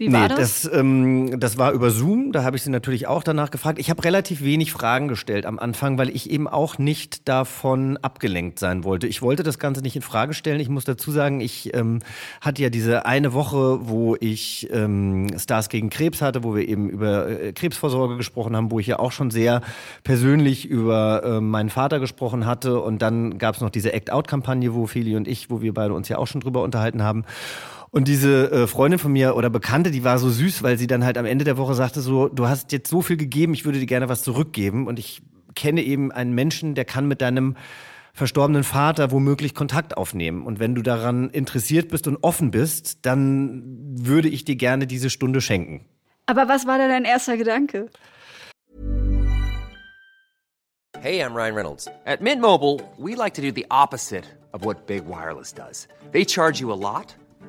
[0.00, 0.62] wie war nee, das?
[0.62, 2.32] das, ähm, das war über Zoom.
[2.32, 3.78] Da habe ich sie natürlich auch danach gefragt.
[3.78, 8.58] Ich habe relativ wenig Fragen gestellt am Anfang, weil ich eben auch nicht davon abgelenkt
[8.58, 9.06] sein wollte.
[9.06, 10.58] Ich wollte das Ganze nicht in Frage stellen.
[10.58, 11.98] Ich muss dazu sagen, ich ähm,
[12.40, 16.88] hatte ja diese eine Woche, wo ich ähm, Stars gegen Krebs hatte, wo wir eben
[16.88, 19.60] über äh, Krebsvorsorge gesprochen haben, wo ich ja auch schon sehr
[20.02, 22.80] persönlich über äh, meinen Vater gesprochen hatte.
[22.80, 26.08] Und dann gab es noch diese Act-Out-Kampagne, wo Feli und ich, wo wir beide uns
[26.08, 27.26] ja auch schon drüber unterhalten haben.
[27.90, 31.04] Und diese äh, Freundin von mir oder Bekannte, die war so süß, weil sie dann
[31.04, 33.80] halt am Ende der Woche sagte so, du hast jetzt so viel gegeben, ich würde
[33.80, 34.86] dir gerne was zurückgeben.
[34.86, 35.22] Und ich
[35.54, 37.56] kenne eben einen Menschen, der kann mit deinem
[38.12, 40.44] verstorbenen Vater womöglich Kontakt aufnehmen.
[40.46, 43.62] Und wenn du daran interessiert bist und offen bist, dann
[43.96, 45.86] würde ich dir gerne diese Stunde schenken.
[46.30, 47.90] aber was war da dein erster Gedanke?
[51.00, 51.88] Hey, I'm Ryan Reynolds.
[52.04, 55.88] At Mint Mobile, we like to do the opposite of what Big Wireless does.
[56.12, 57.16] They charge you a lot,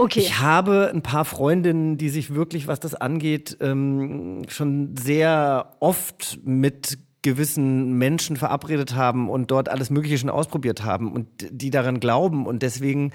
[0.00, 0.20] Okay.
[0.20, 6.40] Ich habe ein paar Freundinnen, die sich wirklich, was das angeht, ähm, schon sehr oft
[6.42, 12.00] mit gewissen Menschen verabredet haben und dort alles Mögliche schon ausprobiert haben und die daran
[12.00, 12.46] glauben.
[12.46, 13.12] Und deswegen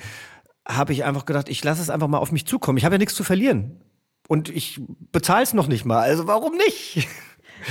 [0.67, 2.77] habe ich einfach gedacht, ich lasse es einfach mal auf mich zukommen.
[2.77, 3.81] Ich habe ja nichts zu verlieren.
[4.27, 4.79] Und ich
[5.11, 6.01] bezahle es noch nicht mal.
[6.01, 7.07] Also warum nicht?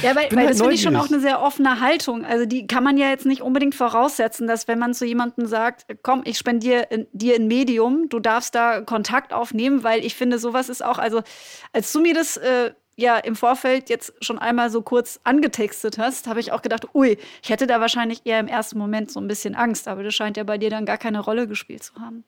[0.02, 2.24] Ja, weil, weil halt das finde ich schon auch eine sehr offene Haltung.
[2.24, 5.86] Also die kann man ja jetzt nicht unbedingt voraussetzen, dass wenn man zu jemandem sagt,
[6.02, 10.68] komm, ich spendiere dir ein Medium, du darfst da Kontakt aufnehmen, weil ich finde, sowas
[10.68, 11.22] ist auch, also
[11.72, 16.26] als du mir das äh, ja im Vorfeld jetzt schon einmal so kurz angetextet hast,
[16.26, 19.28] habe ich auch gedacht, ui, ich hätte da wahrscheinlich eher im ersten Moment so ein
[19.28, 22.24] bisschen Angst, aber das scheint ja bei dir dann gar keine Rolle gespielt zu haben.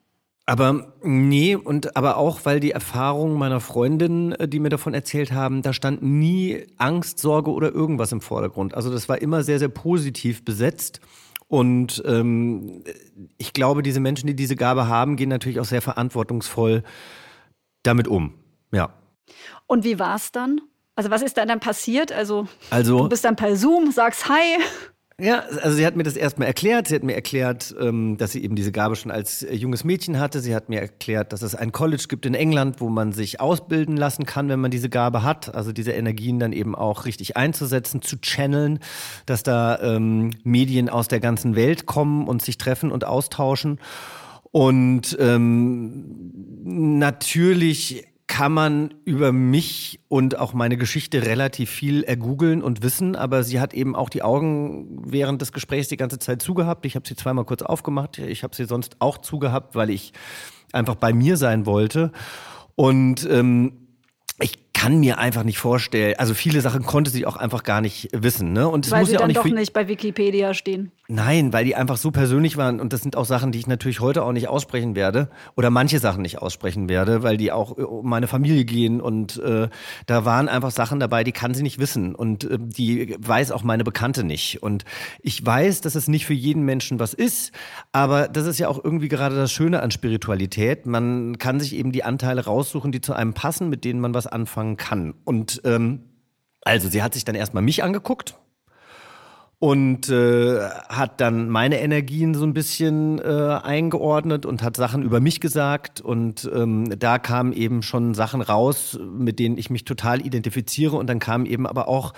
[0.49, 5.33] Aber nee, und aber auch, weil die Erfahrungen meiner Freundinnen, äh, die mir davon erzählt
[5.33, 8.73] haben, da stand nie Angst, Sorge oder irgendwas im Vordergrund.
[8.73, 11.01] Also das war immer sehr, sehr positiv besetzt.
[11.49, 12.83] Und ähm,
[13.37, 16.83] ich glaube, diese Menschen, die diese Gabe haben, gehen natürlich auch sehr verantwortungsvoll
[17.83, 18.33] damit um.
[18.71, 18.93] Ja.
[19.65, 20.61] Und wie war es dann?
[20.95, 22.11] Also was ist da dann passiert?
[22.13, 24.57] Also Also- du bist dann per Zoom, sagst Hi.
[25.19, 26.87] Ja, also sie hat mir das erstmal erklärt.
[26.87, 30.19] Sie hat mir erklärt, ähm, dass sie eben diese Gabe schon als äh, junges Mädchen
[30.19, 30.41] hatte.
[30.41, 33.97] Sie hat mir erklärt, dass es ein College gibt in England, wo man sich ausbilden
[33.97, 35.55] lassen kann, wenn man diese Gabe hat.
[35.55, 38.77] Also diese Energien dann eben auch richtig einzusetzen, zu channeln,
[39.25, 43.79] dass da ähm, Medien aus der ganzen Welt kommen und sich treffen und austauschen.
[44.51, 46.31] Und ähm,
[46.63, 53.43] natürlich kann man über mich und auch meine Geschichte relativ viel ergoogeln und wissen, aber
[53.43, 56.85] sie hat eben auch die Augen während des Gesprächs die ganze Zeit zugehabt.
[56.85, 60.11] Ich habe sie zweimal kurz aufgemacht, ich habe sie sonst auch zugehabt, weil ich
[60.73, 62.11] einfach bei mir sein wollte.
[62.75, 63.87] Und ähm,
[64.39, 68.09] ich kann mir einfach nicht vorstellen, also viele Sachen konnte sie auch einfach gar nicht
[68.13, 68.53] wissen.
[68.53, 68.69] Ne?
[68.69, 70.91] Und Weil muss sie ja auch dann nicht doch nicht bei Wikipedia stehen.
[71.09, 74.01] Nein, weil die einfach so persönlich waren und das sind auch Sachen, die ich natürlich
[74.01, 77.81] heute auch nicht aussprechen werde oder manche Sachen nicht aussprechen werde, weil die auch äh,
[77.81, 79.69] um meine Familie gehen und äh,
[80.05, 83.63] da waren einfach Sachen dabei, die kann sie nicht wissen und äh, die weiß auch
[83.63, 84.83] meine Bekannte nicht und
[85.21, 87.53] ich weiß, dass es nicht für jeden Menschen was ist,
[87.93, 90.85] aber das ist ja auch irgendwie gerade das Schöne an Spiritualität.
[90.85, 94.27] Man kann sich eben die Anteile raussuchen, die zu einem passen, mit denen man was
[94.27, 95.13] anfangen kann.
[95.23, 96.01] Und ähm,
[96.63, 98.35] also sie hat sich dann erstmal mich angeguckt
[99.59, 105.19] und äh, hat dann meine Energien so ein bisschen äh, eingeordnet und hat Sachen über
[105.19, 105.99] mich gesagt.
[105.99, 110.95] Und ähm, da kamen eben schon Sachen raus, mit denen ich mich total identifiziere.
[110.95, 112.13] Und dann kamen eben aber auch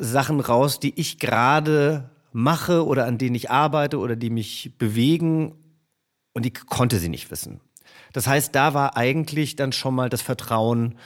[0.00, 5.54] Sachen raus, die ich gerade mache oder an denen ich arbeite oder die mich bewegen.
[6.32, 7.60] Und die konnte sie nicht wissen.
[8.12, 10.96] Das heißt, da war eigentlich dann schon mal das Vertrauen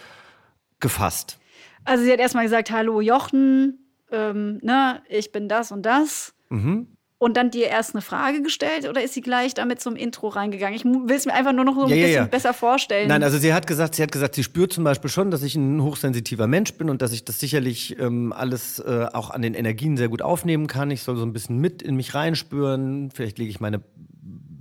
[0.85, 1.38] gefasst.
[1.85, 3.79] Also sie hat erstmal gesagt, hallo Jochen,
[4.12, 6.35] ähm, ne, ich bin das und das.
[6.51, 6.88] Mhm.
[7.16, 10.75] Und dann dir erst eine Frage gestellt oder ist sie gleich damit zum Intro reingegangen?
[10.77, 12.25] Ich will es mir einfach nur noch so ein Ja, bisschen ja.
[12.27, 13.09] besser vorstellen.
[13.09, 15.55] Nein, also sie hat gesagt, sie hat gesagt, sie spürt zum Beispiel schon, dass ich
[15.55, 19.55] ein hochsensitiver Mensch bin und dass ich das sicherlich ähm, alles äh, auch an den
[19.55, 20.90] Energien sehr gut aufnehmen kann.
[20.90, 23.11] Ich soll so ein bisschen mit in mich reinspüren.
[23.11, 23.81] Vielleicht lege ich meine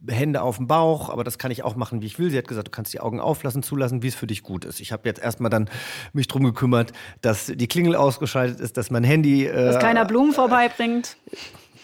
[0.08, 2.30] Hände auf den Bauch, aber das kann ich auch machen, wie ich will.
[2.30, 4.80] Sie hat gesagt, du kannst die Augen auflassen, zulassen, wie es für dich gut ist.
[4.80, 5.70] Ich habe jetzt erstmal dann
[6.14, 10.34] mich drum gekümmert, dass die Klingel ausgeschaltet ist, dass mein Handy, äh, dass keiner Blumen
[10.34, 11.18] vorbeibringt.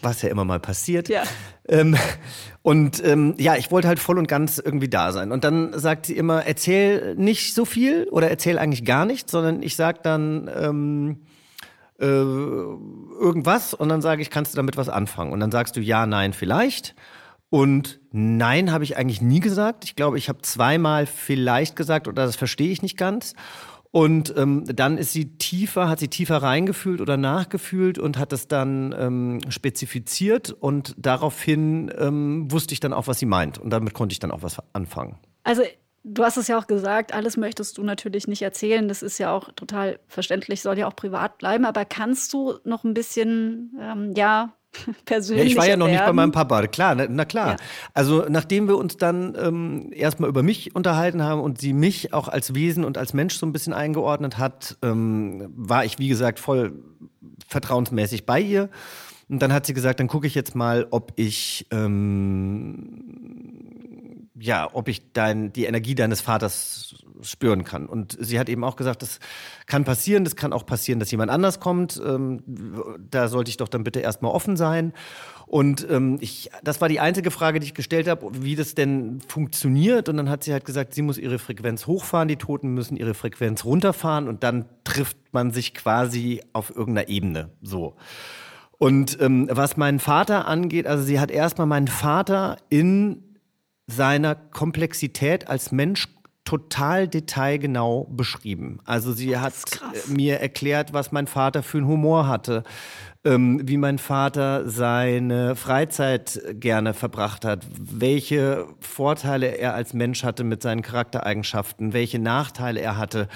[0.02, 1.10] was ja immer mal passiert.
[1.10, 1.24] Ja.
[1.68, 1.98] Ähm,
[2.62, 5.32] und ähm, ja, ich wollte halt voll und ganz irgendwie da sein.
[5.32, 9.62] Und dann sagt sie immer, erzähl nicht so viel oder erzähl eigentlich gar nichts, sondern
[9.62, 11.18] ich sag dann ähm,
[12.00, 15.32] äh, irgendwas und dann sage ich, kannst du damit was anfangen?
[15.32, 16.96] Und dann sagst du ja, nein, vielleicht.
[17.50, 19.84] Und nein, habe ich eigentlich nie gesagt.
[19.84, 23.34] Ich glaube, ich habe zweimal vielleicht gesagt oder das verstehe ich nicht ganz.
[23.92, 28.48] Und ähm, dann ist sie tiefer, hat sie tiefer reingefühlt oder nachgefühlt und hat es
[28.48, 33.58] dann ähm, spezifiziert und daraufhin ähm, wusste ich dann auch, was sie meint.
[33.58, 35.18] Und damit konnte ich dann auch was anfangen.
[35.44, 35.64] Also,
[36.04, 38.88] du hast es ja auch gesagt, alles möchtest du natürlich nicht erzählen.
[38.88, 41.66] Das ist ja auch total verständlich, soll ja auch privat bleiben.
[41.66, 44.14] Aber kannst du noch ein bisschen, ähm,
[44.86, 46.16] ja, Ja, persönlich ich war ja noch nicht bei werden?
[46.16, 47.52] meinem Papa, klar, na, na klar.
[47.52, 47.58] Ja.
[47.94, 52.28] Also nachdem wir uns dann ähm, erstmal über mich unterhalten haben und sie mich auch
[52.28, 56.40] als Wesen und als Mensch so ein bisschen eingeordnet hat, ähm, war ich, wie gesagt,
[56.40, 56.74] voll
[57.48, 58.70] vertrauensmäßig bei ihr.
[59.28, 63.10] Und dann hat sie gesagt, dann gucke ich jetzt mal, ob ich ähm,
[64.40, 67.86] ja, ob ich dein, die Energie deines Vaters spüren kann.
[67.86, 69.20] Und sie hat eben auch gesagt, das
[69.66, 72.02] kann passieren, das kann auch passieren, dass jemand anders kommt.
[72.06, 72.44] Ähm,
[73.10, 74.94] da sollte ich doch dann bitte erstmal offen sein.
[75.46, 79.20] Und ähm, ich, das war die einzige Frage, die ich gestellt habe, wie das denn
[79.28, 80.08] funktioniert.
[80.08, 83.14] Und dann hat sie halt gesagt, sie muss ihre Frequenz hochfahren, die Toten müssen ihre
[83.16, 87.50] Frequenz runterfahren und dann trifft man sich quasi auf irgendeiner Ebene.
[87.62, 87.96] So.
[88.78, 93.24] Und ähm, was meinen Vater angeht, also sie hat erstmal meinen Vater in
[93.88, 96.08] seiner Komplexität als Mensch
[96.50, 98.80] total detailgenau beschrieben.
[98.84, 102.64] Also sie hat äh, mir erklärt, was mein Vater für einen Humor hatte,
[103.24, 110.44] ähm, wie mein Vater seine Freizeit gerne verbracht hat, welche Vorteile er als Mensch hatte
[110.44, 113.28] mit seinen Charaktereigenschaften, welche Nachteile er hatte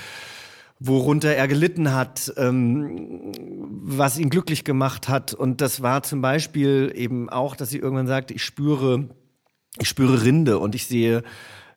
[0.80, 3.32] worunter er gelitten hat, ähm,
[3.70, 5.34] was ihn glücklich gemacht hat.
[5.34, 9.08] Und das war zum Beispiel eben auch, dass sie irgendwann sagte, ich spüre,
[9.80, 11.24] ich spüre Rinde und ich sehe,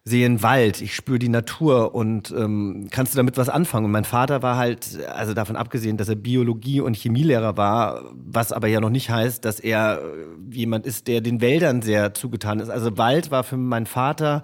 [0.08, 3.86] sehe einen Wald, ich spüre die Natur und ähm, kannst du damit was anfangen?
[3.86, 8.52] Und mein Vater war halt, also davon abgesehen, dass er Biologie- und Chemielehrer war, was
[8.52, 12.60] aber ja noch nicht heißt, dass er äh, jemand ist, der den Wäldern sehr zugetan
[12.60, 12.70] ist.
[12.70, 14.42] Also Wald war für meinen Vater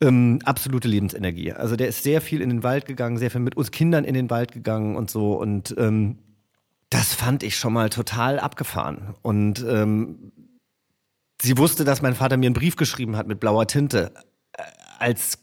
[0.00, 1.52] ähm, absolute Lebensenergie.
[1.52, 4.14] Also der ist sehr viel in den Wald gegangen, sehr viel mit uns Kindern in
[4.14, 5.34] den Wald gegangen und so.
[5.34, 6.18] Und ähm,
[6.90, 9.14] das fand ich schon mal total abgefahren.
[9.22, 10.32] Und ähm,
[11.40, 14.10] sie wusste, dass mein Vater mir einen Brief geschrieben hat mit blauer Tinte,
[14.98, 15.38] als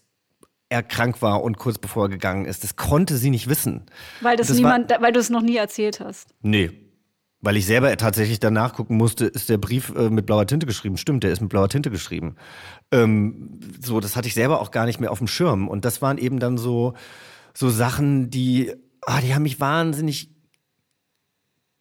[0.69, 2.63] er krank war und kurz bevor er gegangen ist.
[2.63, 3.83] Das konnte sie nicht wissen.
[4.21, 6.29] Weil das, Das niemand, weil du es noch nie erzählt hast.
[6.41, 6.71] Nee.
[7.41, 10.97] Weil ich selber tatsächlich danach gucken musste, ist der Brief äh, mit blauer Tinte geschrieben?
[10.97, 12.35] Stimmt, der ist mit blauer Tinte geschrieben.
[12.91, 15.67] Ähm, so, das hatte ich selber auch gar nicht mehr auf dem Schirm.
[15.67, 16.95] Und das waren eben dann so,
[17.53, 18.73] so Sachen, die,
[19.05, 20.31] ah, die haben mich wahnsinnig,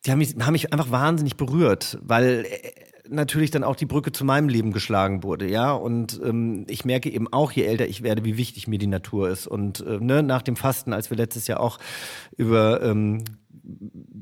[0.04, 4.12] die haben mich, haben mich einfach wahnsinnig berührt, weil äh, natürlich dann auch die Brücke
[4.12, 5.72] zu meinem Leben geschlagen wurde, ja.
[5.72, 9.28] Und ähm, ich merke eben auch, je älter ich werde, wie wichtig mir die Natur
[9.28, 9.46] ist.
[9.46, 11.78] Und äh, ne, nach dem Fasten, als wir letztes Jahr auch
[12.36, 13.24] über ähm,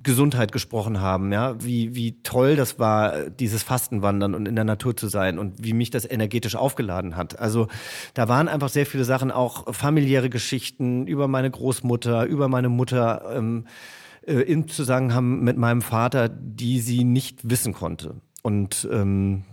[0.02, 4.96] Gesundheit gesprochen haben, ja, wie, wie toll das war, dieses Fastenwandern und in der Natur
[4.96, 7.38] zu sein und wie mich das energetisch aufgeladen hat.
[7.38, 7.68] Also
[8.14, 13.32] da waren einfach sehr viele Sachen, auch familiäre Geschichten über meine Großmutter, über meine Mutter
[13.34, 13.66] ähm,
[14.26, 18.16] äh, im Zusammenhang mit meinem Vater, die sie nicht wissen konnte.
[18.42, 19.44] Und ähm,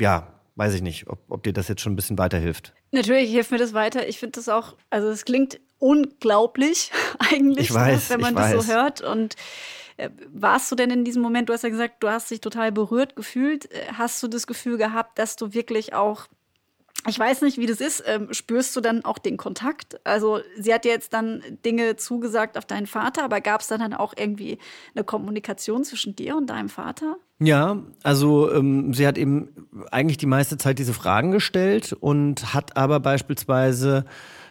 [0.00, 2.74] ja, weiß ich nicht, ob, ob dir das jetzt schon ein bisschen weiterhilft.
[2.90, 4.08] Natürlich hilft mir das weiter.
[4.08, 8.66] Ich finde das auch, also es klingt unglaublich eigentlich, ich weiß, wenn man das weiß.
[8.66, 9.00] so hört.
[9.00, 9.36] Und
[9.96, 12.72] äh, warst du denn in diesem Moment, du hast ja gesagt, du hast dich total
[12.72, 13.70] berührt gefühlt.
[13.72, 16.28] Äh, Hast du das Gefühl gehabt, dass du wirklich auch
[17.08, 18.04] ich weiß nicht, wie das ist.
[18.06, 20.00] Ähm, spürst du dann auch den Kontakt?
[20.06, 23.80] Also, sie hat dir jetzt dann Dinge zugesagt auf deinen Vater, aber gab es dann,
[23.80, 24.58] dann auch irgendwie
[24.94, 27.16] eine Kommunikation zwischen dir und deinem Vater?
[27.42, 29.48] Ja, also ähm, sie hat eben
[29.90, 34.04] eigentlich die meiste Zeit diese Fragen gestellt und hat aber beispielsweise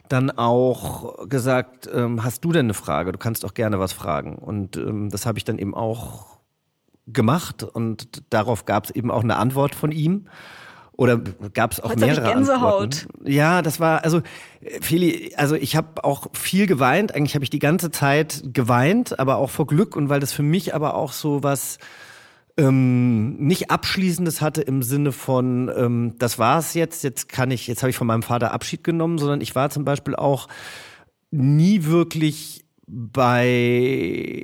[0.10, 3.12] dann auch gesagt, ähm, hast du denn eine Frage?
[3.14, 4.36] Du kannst auch gerne was fragen.
[4.36, 6.40] Und ähm, das habe ich dann eben auch
[7.08, 10.28] gemacht und darauf gab es eben auch eine Antwort von ihm.
[10.98, 12.84] Oder gab es auch Heute mehrere Gänsehaut.
[12.84, 13.32] Antworten?
[13.32, 14.22] Ja, das war also
[14.60, 17.16] äh, Feli, also ich habe auch viel geweint.
[17.16, 20.44] Eigentlich habe ich die ganze Zeit geweint, aber auch vor Glück und weil das für
[20.44, 21.80] mich aber auch so was
[22.58, 27.84] ähm, nicht abschließendes hatte im Sinne von ähm, das war's jetzt, jetzt kann ich, jetzt
[27.84, 30.48] habe ich von meinem Vater Abschied genommen, sondern ich war zum Beispiel auch
[31.32, 34.36] nie wirklich bei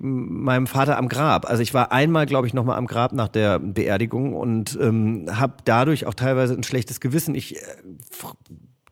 [0.00, 1.48] meinem Vater am Grab.
[1.48, 5.26] Also ich war einmal, glaube ich, noch mal am Grab nach der Beerdigung und ähm,
[5.28, 7.34] habe dadurch auch teilweise ein schlechtes Gewissen.
[7.34, 7.60] Ich äh,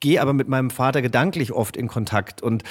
[0.02, 2.42] gehe aber mit meinem Vater gedanklich oft in Kontakt.
[2.42, 2.64] Und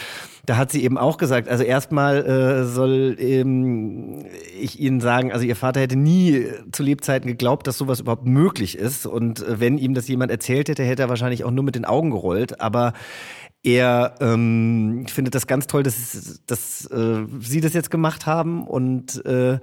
[0.45, 4.25] da hat sie eben auch gesagt, also erstmal äh, soll ähm,
[4.59, 8.77] ich Ihnen sagen, also Ihr Vater hätte nie zu Lebzeiten geglaubt, dass sowas überhaupt möglich
[8.77, 9.07] ist.
[9.07, 11.85] Und äh, wenn ihm das jemand erzählt hätte, hätte er wahrscheinlich auch nur mit den
[11.85, 12.93] Augen gerollt, aber
[13.63, 18.67] er ähm, findet das ganz toll, dass, dass äh, Sie das jetzt gemacht haben.
[18.67, 19.59] Und äh,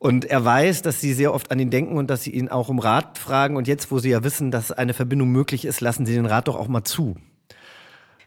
[0.00, 2.70] und er weiß, dass sie sehr oft an ihn denken und dass sie ihn auch
[2.70, 3.56] um Rat fragen.
[3.56, 6.48] Und jetzt, wo sie ja wissen, dass eine Verbindung möglich ist, lassen sie den Rat
[6.48, 7.16] doch auch mal zu.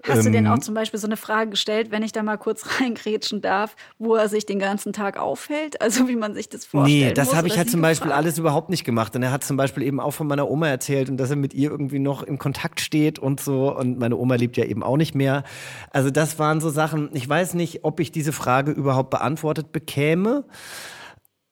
[0.08, 2.38] Hast du Ähm, denn auch zum Beispiel so eine Frage gestellt, wenn ich da mal
[2.38, 5.82] kurz reingrätschen darf, wo er sich den ganzen Tag aufhält?
[5.82, 7.08] Also wie man sich das vorstellt?
[7.08, 9.16] Nee, das habe ich halt zum Beispiel alles überhaupt nicht gemacht.
[9.16, 11.56] Und er hat zum Beispiel eben auch von meiner Oma erzählt und dass er mit
[11.56, 13.76] ihr irgendwie noch in Kontakt steht und so.
[13.76, 15.44] Und meine Oma lebt ja eben auch nicht mehr.
[15.90, 20.44] Also das waren so Sachen, ich weiß nicht, ob ich diese Frage überhaupt beantwortet bekäme.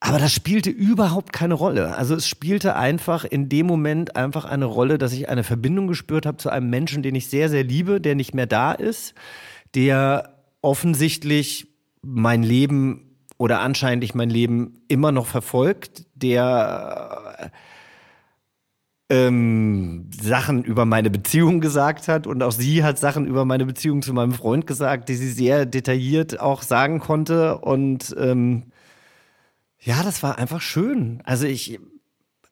[0.03, 1.95] Aber das spielte überhaupt keine Rolle.
[1.95, 6.25] Also es spielte einfach in dem Moment einfach eine Rolle, dass ich eine Verbindung gespürt
[6.25, 9.13] habe zu einem Menschen, den ich sehr, sehr liebe, der nicht mehr da ist,
[9.75, 11.67] der offensichtlich
[12.01, 17.51] mein Leben oder anscheinend mein Leben immer noch verfolgt, der
[19.11, 24.01] ähm, Sachen über meine Beziehung gesagt hat und auch sie hat Sachen über meine Beziehung
[24.01, 28.70] zu meinem Freund gesagt, die sie sehr detailliert auch sagen konnte und ähm,
[29.83, 31.21] ja, das war einfach schön.
[31.23, 31.79] Also ich,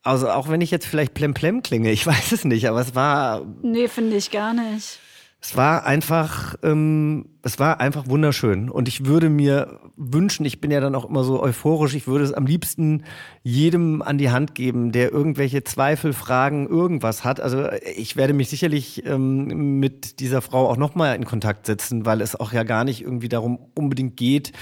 [0.03, 3.45] also auch wenn ich jetzt vielleicht plemplem klinge, ich weiß es nicht, aber es war,
[3.61, 4.99] Nee, finde ich gar nicht.
[5.41, 8.69] es war einfach, ähm, es war einfach wunderschön.
[8.69, 12.23] Und ich würde mir wünschen, ich bin ja dann auch immer so euphorisch, ich würde
[12.23, 13.03] es am liebsten
[13.43, 17.39] jedem an die Hand geben, der irgendwelche Zweifel, Fragen, irgendwas hat.
[17.41, 22.21] Also ich werde mich sicherlich ähm, mit dieser Frau auch nochmal in Kontakt setzen, weil
[22.21, 24.53] es auch ja gar nicht irgendwie darum unbedingt geht,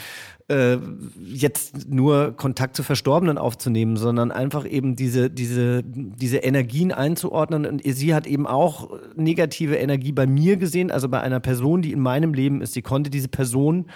[0.50, 0.78] äh,
[1.20, 7.66] jetzt nur Kontakt zu Verstorbenen aufzunehmen, sondern einfach eben diese, diese, diese Energien einzuordnen.
[7.66, 11.92] Und sie hat eben auch negative Energie bei mir gesehen, also bei einer Person, die
[11.92, 12.74] in meinem Leben ist.
[12.74, 13.88] Sie konnte diese Person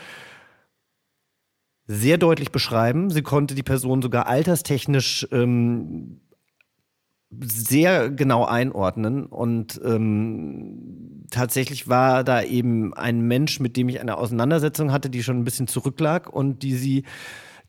[1.88, 3.10] sehr deutlich beschreiben.
[3.10, 6.22] Sie konnte die Person sogar alterstechnisch ähm,
[7.40, 9.26] sehr genau einordnen.
[9.26, 15.24] Und ähm, tatsächlich war da eben ein Mensch, mit dem ich eine Auseinandersetzung hatte, die
[15.24, 17.04] schon ein bisschen zurücklag und die sie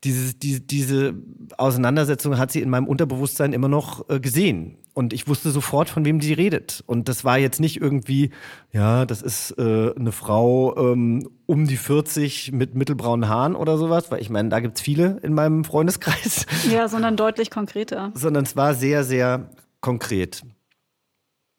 [0.03, 1.15] dieses, die, diese
[1.57, 4.77] Auseinandersetzung hat sie in meinem Unterbewusstsein immer noch äh, gesehen.
[4.93, 6.83] Und ich wusste sofort, von wem sie redet.
[6.85, 8.29] Und das war jetzt nicht irgendwie,
[8.71, 14.11] ja, das ist äh, eine Frau ähm, um die 40 mit mittelbraunen Haaren oder sowas,
[14.11, 18.11] weil ich meine, da gibt's viele in meinem Freundeskreis Ja, sondern deutlich konkreter.
[18.15, 19.49] sondern es war sehr, sehr
[19.81, 20.43] konkret.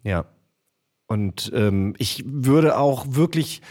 [0.03, 0.27] Ja.
[1.07, 3.63] Und ähm, ich würde auch wirklich,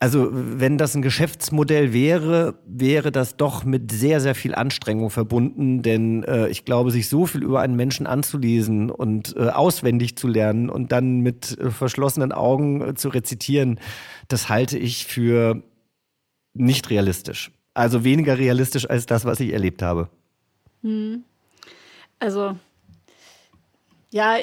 [0.00, 5.82] also wenn das ein Geschäftsmodell wäre, wäre das doch mit sehr, sehr viel Anstrengung verbunden,
[5.82, 10.28] denn äh, ich glaube, sich so viel über einen Menschen anzulesen und äh, auswendig zu
[10.28, 13.80] lernen und dann mit äh, verschlossenen Augen äh, zu rezitieren,
[14.28, 15.64] das halte ich für
[16.54, 17.50] nicht realistisch.
[17.74, 20.08] Also weniger realistisch als das, was ich erlebt habe.
[22.20, 22.56] Also,
[24.10, 24.36] ja,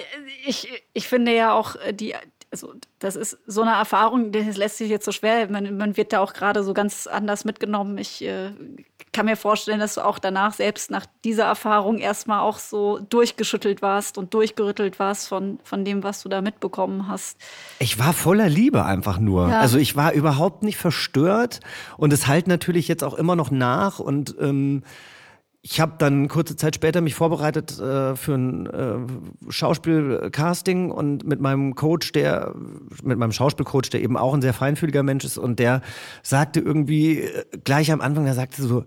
[0.46, 2.14] ich, ich finde ja auch äh, die,
[2.56, 5.50] also das ist so eine Erfahrung, das lässt sich jetzt so schwer.
[5.50, 7.98] Man, man wird da auch gerade so ganz anders mitgenommen.
[7.98, 8.52] Ich äh,
[9.12, 13.82] kann mir vorstellen, dass du auch danach selbst nach dieser Erfahrung erstmal auch so durchgeschüttelt
[13.82, 17.38] warst und durchgerüttelt warst von, von dem, was du da mitbekommen hast.
[17.80, 19.50] Ich war voller Liebe einfach nur.
[19.50, 19.60] Ja.
[19.60, 21.60] Also ich war überhaupt nicht verstört
[21.98, 24.84] und es halt natürlich jetzt auch immer noch nach und ähm,
[25.68, 31.42] ich habe dann kurze Zeit später mich vorbereitet äh, für ein äh, Schauspielcasting und mit
[31.42, 32.54] meinem Coach, der
[33.02, 35.82] mit meinem Schauspielcoach, der eben auch ein sehr feinfühliger Mensch ist und der
[36.22, 38.86] sagte irgendwie äh, gleich am Anfang, der sagte so,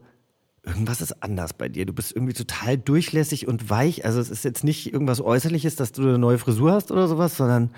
[0.65, 1.85] irgendwas ist anders bei dir.
[1.85, 4.05] Du bist irgendwie total durchlässig und weich.
[4.05, 7.37] Also es ist jetzt nicht irgendwas Äußerliches, dass du eine neue Frisur hast oder sowas,
[7.37, 7.73] sondern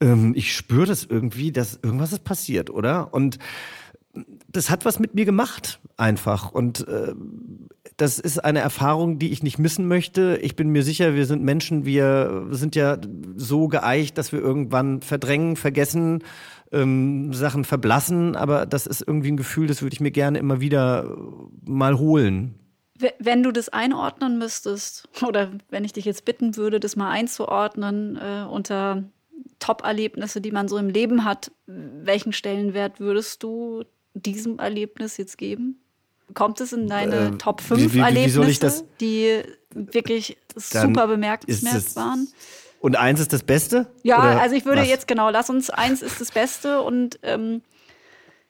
[0.00, 3.12] ähm, ich spüre das irgendwie, dass irgendwas ist passiert, oder?
[3.12, 3.40] Und
[4.48, 6.52] das hat was mit mir gemacht, einfach.
[6.52, 7.12] Und äh,
[7.96, 10.38] das ist eine Erfahrung, die ich nicht missen möchte.
[10.42, 12.98] Ich bin mir sicher, wir sind Menschen, wir sind ja
[13.36, 16.22] so geeicht, dass wir irgendwann verdrängen, vergessen,
[16.72, 18.36] ähm, Sachen verblassen.
[18.36, 21.16] Aber das ist irgendwie ein Gefühl, das würde ich mir gerne immer wieder
[21.64, 22.54] mal holen.
[23.18, 28.16] Wenn du das einordnen müsstest, oder wenn ich dich jetzt bitten würde, das mal einzuordnen
[28.16, 29.04] äh, unter
[29.58, 35.80] Top-Erlebnisse, die man so im Leben hat, welchen Stellenwert würdest du diesem Erlebnis jetzt geben?
[36.34, 39.42] Kommt es in deine äh, Top 5 wie, wie, Erlebnisse, die
[39.74, 42.28] wirklich super bemerkenswert waren?
[42.80, 43.86] Und eins ist das Beste?
[44.02, 44.88] Ja, Oder also ich würde was?
[44.88, 47.62] jetzt genau, lass uns, eins ist das Beste und ähm,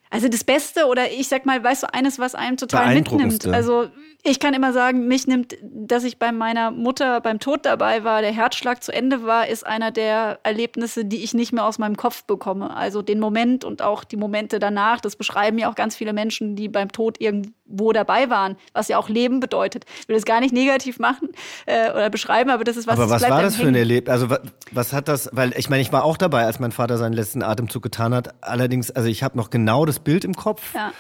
[0.09, 3.47] also das Beste oder ich sag mal, weißt du, eines, was einem total mitnimmt.
[3.47, 3.89] Also
[4.23, 8.21] ich kann immer sagen, mich nimmt, dass ich bei meiner Mutter beim Tod dabei war,
[8.21, 11.97] der Herzschlag zu Ende war, ist einer der Erlebnisse, die ich nicht mehr aus meinem
[11.97, 12.77] Kopf bekomme.
[12.77, 16.55] Also den Moment und auch die Momente danach, das beschreiben ja auch ganz viele Menschen,
[16.55, 19.85] die beim Tod irgendwo dabei waren, was ja auch Leben bedeutet.
[20.01, 21.31] Ich will das gar nicht negativ machen
[21.67, 22.99] äh, oder beschreiben, aber das ist was.
[22.99, 24.13] Aber was war das für ein Erlebnis?
[24.13, 24.41] Also was,
[24.73, 25.31] was hat das?
[25.33, 28.35] Weil ich meine, ich war auch dabei, als mein Vater seinen letzten Atemzug getan hat.
[28.43, 30.75] Allerdings, also ich habe noch genau das Bild im Kopf.
[30.75, 30.93] Ja.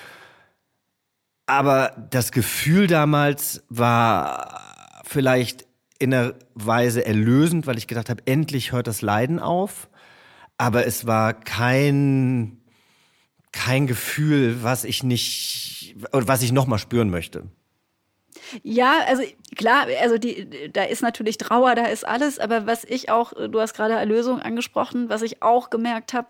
[1.51, 5.67] Aber das Gefühl damals war vielleicht
[5.99, 9.89] in einer Weise erlösend, weil ich gedacht habe, endlich hört das Leiden auf.
[10.59, 12.61] Aber es war kein,
[13.51, 17.49] kein Gefühl, was ich nicht, was ich nochmal spüren möchte.
[18.63, 19.25] Ja, also
[19.57, 23.61] klar, also die, da ist natürlich Trauer, da ist alles, aber was ich auch, du
[23.61, 26.29] hast gerade Erlösung angesprochen, was ich auch gemerkt habe,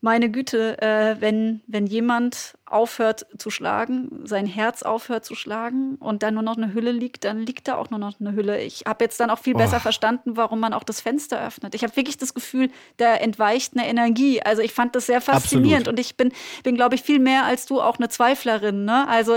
[0.00, 6.22] meine Güte, äh, wenn, wenn jemand aufhört zu schlagen, sein Herz aufhört zu schlagen und
[6.22, 8.60] dann nur noch eine Hülle liegt, dann liegt da auch nur noch eine Hülle.
[8.60, 9.58] Ich habe jetzt dann auch viel oh.
[9.58, 11.74] besser verstanden, warum man auch das Fenster öffnet.
[11.74, 14.40] Ich habe wirklich das Gefühl, da entweicht eine Energie.
[14.42, 15.98] Also ich fand das sehr faszinierend Absolut.
[15.98, 16.32] und ich bin,
[16.62, 18.84] bin glaube ich, viel mehr als du auch eine Zweiflerin.
[18.84, 19.08] Ne?
[19.08, 19.36] Also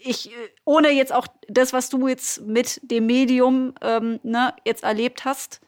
[0.00, 0.30] ich,
[0.64, 5.60] ohne jetzt auch das, was du jetzt mit dem Medium ähm, ne, jetzt erlebt hast,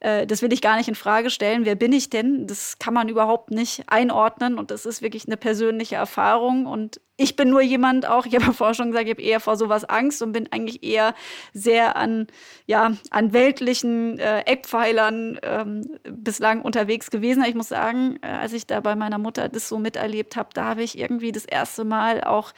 [0.00, 1.64] äh, das will ich gar nicht in Frage stellen.
[1.64, 2.46] Wer bin ich denn?
[2.46, 6.66] Das kann man überhaupt nicht einordnen und das ist wirklich eine persönliche Erfahrung.
[6.66, 9.56] Und ich bin nur jemand auch, ich habe vorher schon gesagt, ich habe eher vor
[9.56, 11.14] sowas Angst und bin eigentlich eher
[11.52, 12.26] sehr an,
[12.66, 17.44] ja, an weltlichen äh, Eckpfeilern ähm, bislang unterwegs gewesen.
[17.44, 20.64] Ich muss sagen, äh, als ich da bei meiner Mutter das so miterlebt habe, da
[20.64, 22.52] habe ich irgendwie das erste Mal auch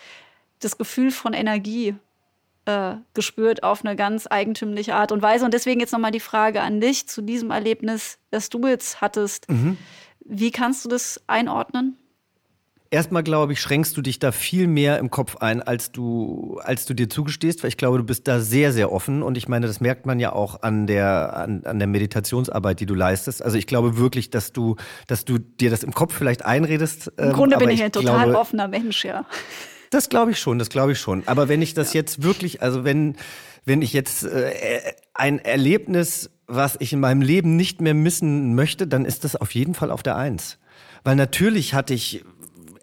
[0.61, 1.97] das Gefühl von Energie
[2.67, 5.45] äh, gespürt auf eine ganz eigentümliche Art und Weise.
[5.45, 9.51] Und deswegen jetzt nochmal die Frage an dich zu diesem Erlebnis, das du jetzt hattest.
[9.51, 9.79] Mhm.
[10.25, 11.97] Wie kannst du das einordnen?
[12.93, 16.85] Erstmal glaube ich, schränkst du dich da viel mehr im Kopf ein, als du, als
[16.85, 19.23] du dir zugestehst, weil ich glaube, du bist da sehr, sehr offen.
[19.23, 22.87] Und ich meine, das merkt man ja auch an der, an, an der Meditationsarbeit, die
[22.87, 23.43] du leistest.
[23.43, 27.11] Also ich glaube wirklich, dass du, dass du dir das im Kopf vielleicht einredest.
[27.17, 29.25] Im Grunde ähm, bin ich, ich ein total glaube, offener Mensch, ja.
[29.93, 31.23] Das glaube ich schon, das glaube ich schon.
[31.27, 32.01] Aber wenn ich das ja.
[32.01, 33.15] jetzt wirklich, also wenn,
[33.67, 34.81] wenn ich jetzt äh,
[35.13, 39.55] ein Erlebnis, was ich in meinem Leben nicht mehr missen möchte, dann ist das auf
[39.55, 40.57] jeden Fall auf der Eins.
[41.05, 42.25] Weil natürlich hatte ich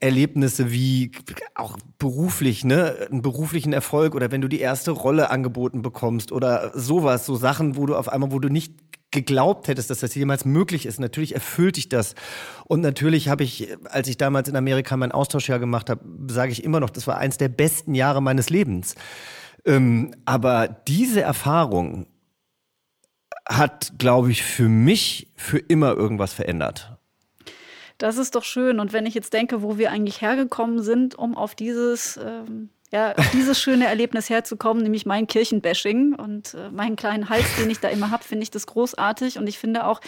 [0.02, 1.12] Erlebnisse wie
[1.56, 6.72] auch beruflich, ne, einen beruflichen Erfolg oder wenn du die erste Rolle angeboten bekommst oder
[6.78, 8.74] sowas, so Sachen, wo du auf einmal, wo du nicht
[9.12, 11.00] geglaubt hättest, dass das jemals möglich ist.
[11.00, 12.14] Natürlich erfüllt dich das.
[12.66, 16.64] Und natürlich habe ich, als ich damals in Amerika mein Austauschjahr gemacht habe, sage ich
[16.64, 18.96] immer noch, das war eins der besten Jahre meines Lebens.
[19.66, 22.06] Ähm, aber diese Erfahrung
[23.48, 26.99] hat, glaube ich, für mich für immer irgendwas verändert.
[28.00, 28.80] Das ist doch schön.
[28.80, 33.16] Und wenn ich jetzt denke, wo wir eigentlich hergekommen sind, um auf dieses ähm, ja,
[33.16, 37.80] auf dieses schöne Erlebnis herzukommen, nämlich mein Kirchenbashing und äh, meinen kleinen Hals, den ich
[37.80, 39.38] da immer habe, finde ich das großartig.
[39.38, 40.02] Und ich finde auch,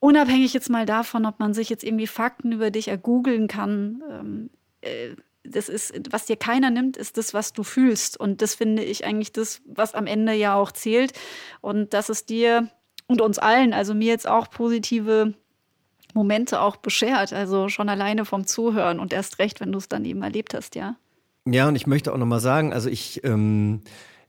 [0.00, 4.50] unabhängig jetzt mal davon, ob man sich jetzt irgendwie Fakten über dich ergoogeln kann, ähm,
[4.80, 5.14] äh,
[5.44, 8.18] das ist, was dir keiner nimmt, ist das, was du fühlst.
[8.18, 11.12] Und das finde ich eigentlich das, was am Ende ja auch zählt.
[11.60, 12.68] Und dass es dir
[13.06, 15.34] und uns allen, also mir jetzt auch positive
[16.14, 17.32] Momente auch beschert.
[17.32, 20.74] Also schon alleine vom Zuhören und erst recht, wenn du es dann eben erlebt hast,
[20.74, 20.96] ja.
[21.44, 23.80] Ja, und ich möchte auch nochmal sagen, also ich, ähm,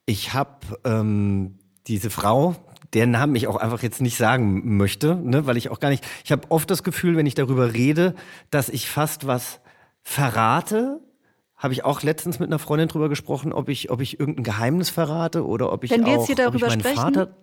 [0.05, 2.55] ich habe ähm, diese Frau,
[2.93, 6.03] deren Namen ich auch einfach jetzt nicht sagen möchte, ne, weil ich auch gar nicht,
[6.23, 8.15] ich habe oft das Gefühl, wenn ich darüber rede,
[8.49, 9.59] dass ich fast was
[10.01, 10.99] verrate.
[11.55, 14.89] Habe ich auch letztens mit einer Freundin drüber gesprochen, ob ich, ob ich irgendein Geheimnis
[14.89, 17.35] verrate oder ob ich wenn wir auch, jetzt hier darüber sprechen, Vater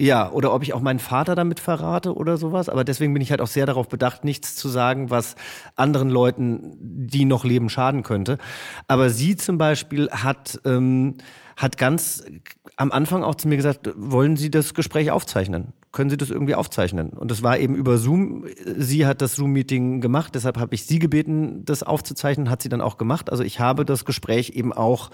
[0.00, 2.68] ja, oder ob ich auch meinen Vater damit verrate oder sowas.
[2.68, 5.34] Aber deswegen bin ich halt auch sehr darauf bedacht, nichts zu sagen, was
[5.74, 8.38] anderen Leuten, die noch leben, schaden könnte.
[8.86, 11.16] Aber sie zum Beispiel hat, ähm,
[11.56, 12.24] hat ganz
[12.76, 15.72] am Anfang auch zu mir gesagt, wollen Sie das Gespräch aufzeichnen?
[15.90, 17.08] Können Sie das irgendwie aufzeichnen?
[17.08, 18.44] Und das war eben über Zoom.
[18.76, 22.80] Sie hat das Zoom-Meeting gemacht, deshalb habe ich sie gebeten, das aufzuzeichnen, hat sie dann
[22.80, 23.32] auch gemacht.
[23.32, 25.10] Also ich habe das Gespräch eben auch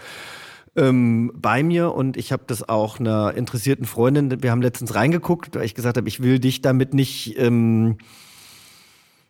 [0.77, 5.55] ähm, bei mir und ich habe das auch einer interessierten Freundin, wir haben letztens reingeguckt,
[5.55, 7.99] weil ich gesagt habe, ich will dich damit nicht ähm,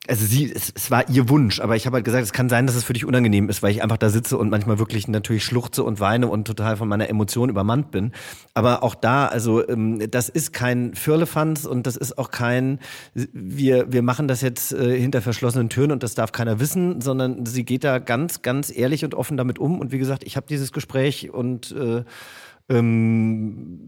[0.07, 2.67] also sie, es, es war ihr Wunsch, aber ich habe halt gesagt, es kann sein,
[2.67, 5.45] dass es für dich unangenehm ist, weil ich einfach da sitze und manchmal wirklich natürlich
[5.45, 8.13] schluchze und weine und total von meiner Emotion übermannt bin.
[8.53, 12.81] Aber auch da, also ähm, das ist kein Firlefanz und das ist auch kein,
[13.15, 17.47] wir, wir machen das jetzt äh, hinter verschlossenen Türen und das darf keiner wissen, sondern
[17.47, 19.81] sie geht da ganz, ganz ehrlich und offen damit um.
[19.81, 22.05] Und wie gesagt, ich habe dieses Gespräch und äh,
[22.69, 23.81] ähm,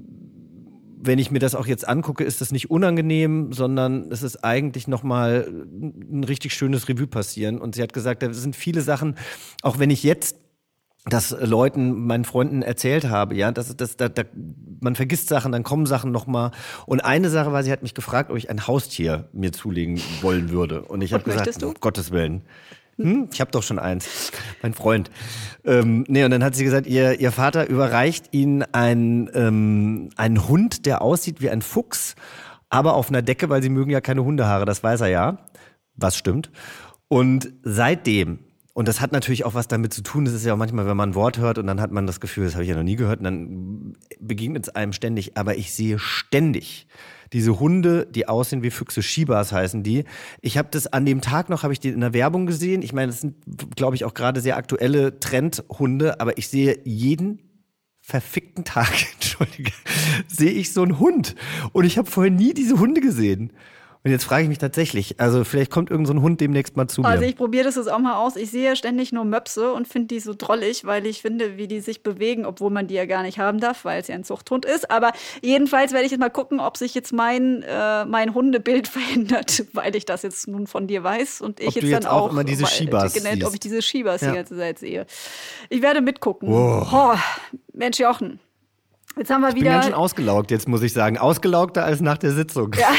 [1.07, 4.89] wenn ich mir das auch jetzt angucke, ist das nicht unangenehm, sondern es ist eigentlich
[4.89, 7.59] nochmal ein richtig schönes Revue passieren.
[7.59, 9.17] Und sie hat gesagt, da sind viele Sachen,
[9.63, 10.37] auch wenn ich jetzt
[11.09, 14.25] das Leuten, meinen Freunden erzählt habe, ja, das, das, da, da,
[14.81, 16.51] man vergisst Sachen, dann kommen Sachen nochmal.
[16.85, 20.51] Und eine Sache war, sie hat mich gefragt, ob ich ein Haustier mir zulegen wollen
[20.51, 20.83] würde.
[20.83, 22.43] Und ich habe gesagt, um Gottes Willen.
[22.99, 24.33] Hm, ich habe doch schon eins,
[24.63, 25.11] mein Freund.
[25.65, 30.49] Ähm, nee, und dann hat sie gesagt, ihr, ihr Vater überreicht ihnen ein, ähm, einen
[30.49, 32.15] Hund, der aussieht wie ein Fuchs,
[32.71, 35.39] aber auf einer Decke, weil sie mögen ja keine Hundehaare, das weiß er ja.
[35.95, 36.51] Was stimmt.
[37.09, 38.41] Und seitdem
[38.77, 40.27] und das hat natürlich auch was damit zu tun.
[40.27, 42.21] Das ist ja auch manchmal, wenn man ein Wort hört und dann hat man das
[42.21, 45.39] Gefühl, das habe ich ja noch nie gehört, und dann begegnet es einem ständig.
[45.39, 46.87] Aber ich sehe ständig
[47.33, 50.05] diese Hunde, die aussehen wie Füchse, Shibas heißen die.
[50.41, 52.83] Ich habe das an dem Tag noch, habe ich die in der Werbung gesehen.
[52.83, 53.37] Ich meine, das sind,
[53.77, 57.43] glaube ich, auch gerade sehr aktuelle Trendhunde, aber ich sehe jeden
[58.01, 59.73] verfickten Tag, entschuldige,
[60.29, 61.35] sehe ich so einen Hund.
[61.73, 63.53] Und ich habe vorher nie diese Hunde gesehen.
[64.07, 67.03] Und jetzt frage ich mich tatsächlich, also vielleicht kommt irgendein so Hund demnächst mal zu
[67.03, 67.15] also mir.
[67.15, 68.37] Also ich probiere das jetzt auch mal aus.
[68.37, 71.81] Ich sehe ständig nur Möpse und finde die so drollig, weil ich finde, wie die
[71.81, 74.65] sich bewegen, obwohl man die ja gar nicht haben darf, weil es ja ein Zuchthund
[74.65, 74.93] ist.
[74.93, 75.11] Aber
[75.43, 79.97] jedenfalls werde ich jetzt mal gucken, ob sich jetzt mein, äh, mein Hundebild verändert, weil
[79.97, 82.45] ich das jetzt nun von dir weiß und ich ob jetzt, jetzt dann auch, immer
[82.45, 84.31] diese Shibas genannt, ob ich diese Shibas ja.
[84.31, 85.07] die ganze Zeit sehe.
[85.69, 86.49] Ich werde mitgucken.
[86.49, 86.89] Wow.
[86.93, 87.19] Oh,
[87.73, 88.39] Mensch Jochen.
[89.17, 89.73] Jetzt haben wir ich bin wieder.
[89.73, 91.19] ganz schön ausgelaugt, jetzt muss ich sagen.
[91.19, 92.73] Ausgelaugter als nach der Sitzung.
[92.79, 92.89] Ja.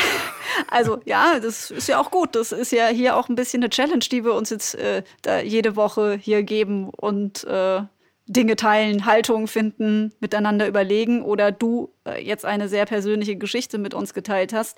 [0.70, 2.36] Also ja, das ist ja auch gut.
[2.36, 5.04] Das ist ja hier auch ein bisschen eine Challenge, die wir uns jetzt äh,
[5.44, 7.82] jede Woche hier geben und äh,
[8.28, 13.94] Dinge teilen, Haltungen finden, miteinander überlegen oder du äh, jetzt eine sehr persönliche Geschichte mit
[13.94, 14.78] uns geteilt hast.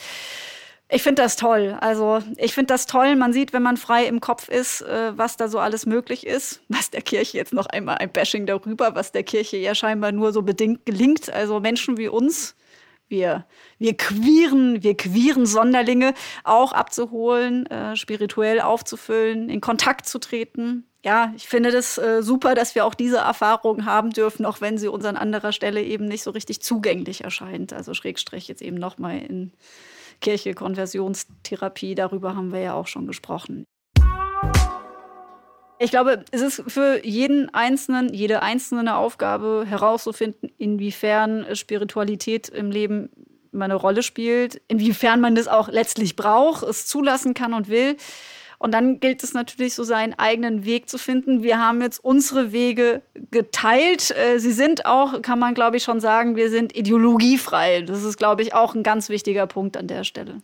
[0.91, 1.78] Ich finde das toll.
[1.82, 3.15] Also ich finde das toll.
[3.15, 6.61] Man sieht, wenn man frei im Kopf ist, äh, was da so alles möglich ist.
[6.67, 10.34] Was der Kirche jetzt noch einmal ein Bashing darüber, was der Kirche ja scheinbar nur
[10.34, 11.32] so bedingt gelingt.
[11.32, 12.55] Also Menschen wie uns,
[13.10, 13.45] wir,
[13.78, 20.86] wir queeren, wir queeren Sonderlinge auch abzuholen, äh, spirituell aufzufüllen, in Kontakt zu treten.
[21.03, 24.78] Ja, ich finde das äh, super, dass wir auch diese Erfahrung haben dürfen, auch wenn
[24.78, 27.72] sie uns an anderer Stelle eben nicht so richtig zugänglich erscheint.
[27.72, 29.53] Also Schrägstrich jetzt eben nochmal in
[30.20, 33.66] Kirche, Konversionstherapie, darüber haben wir ja auch schon gesprochen.
[35.82, 42.69] Ich glaube, es ist für jeden Einzelnen, jede einzelne eine Aufgabe herauszufinden, inwiefern Spiritualität im
[42.69, 43.09] Leben
[43.57, 47.95] eine Rolle spielt, inwiefern man das auch letztlich braucht, es zulassen kann und will.
[48.57, 51.43] Und dann gilt es natürlich, so seinen eigenen Weg zu finden.
[51.43, 53.01] Wir haben jetzt unsere Wege
[53.32, 54.11] geteilt.
[54.11, 57.84] Äh, sie sind auch, kann man glaube ich schon sagen, wir sind ideologiefrei.
[57.84, 60.41] Das ist, glaube ich, auch ein ganz wichtiger Punkt an der Stelle.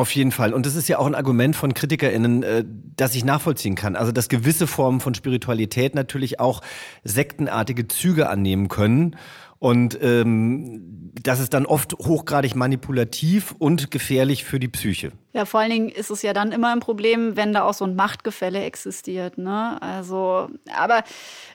[0.00, 0.54] Auf jeden Fall.
[0.54, 2.64] Und das ist ja auch ein Argument von KritikerInnen, äh,
[2.96, 3.96] das ich nachvollziehen kann.
[3.96, 6.62] Also, dass gewisse Formen von Spiritualität natürlich auch
[7.04, 9.16] sektenartige Züge annehmen können.
[9.58, 15.12] Und ähm, das ist dann oft hochgradig manipulativ und gefährlich für die Psyche.
[15.34, 17.84] Ja, vor allen Dingen ist es ja dann immer ein Problem, wenn da auch so
[17.84, 19.36] ein Machtgefälle existiert.
[19.36, 19.76] Ne?
[19.82, 21.04] Also, aber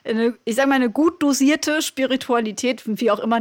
[0.04, 3.40] eine, ich sage mal, eine gut dosierte Spiritualität, wie auch immer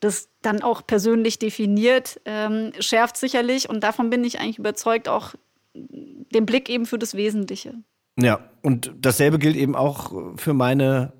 [0.00, 5.34] das dann auch persönlich definiert, ähm, schärft sicherlich, und davon bin ich eigentlich überzeugt, auch
[5.74, 7.74] den Blick eben für das Wesentliche.
[8.18, 11.12] Ja, und dasselbe gilt eben auch für meine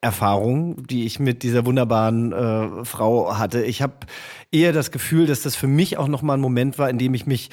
[0.00, 3.64] Erfahrung, die ich mit dieser wunderbaren äh, Frau hatte.
[3.64, 3.94] Ich habe
[4.52, 7.26] eher das Gefühl, dass das für mich auch nochmal ein Moment war, in dem ich
[7.26, 7.48] mich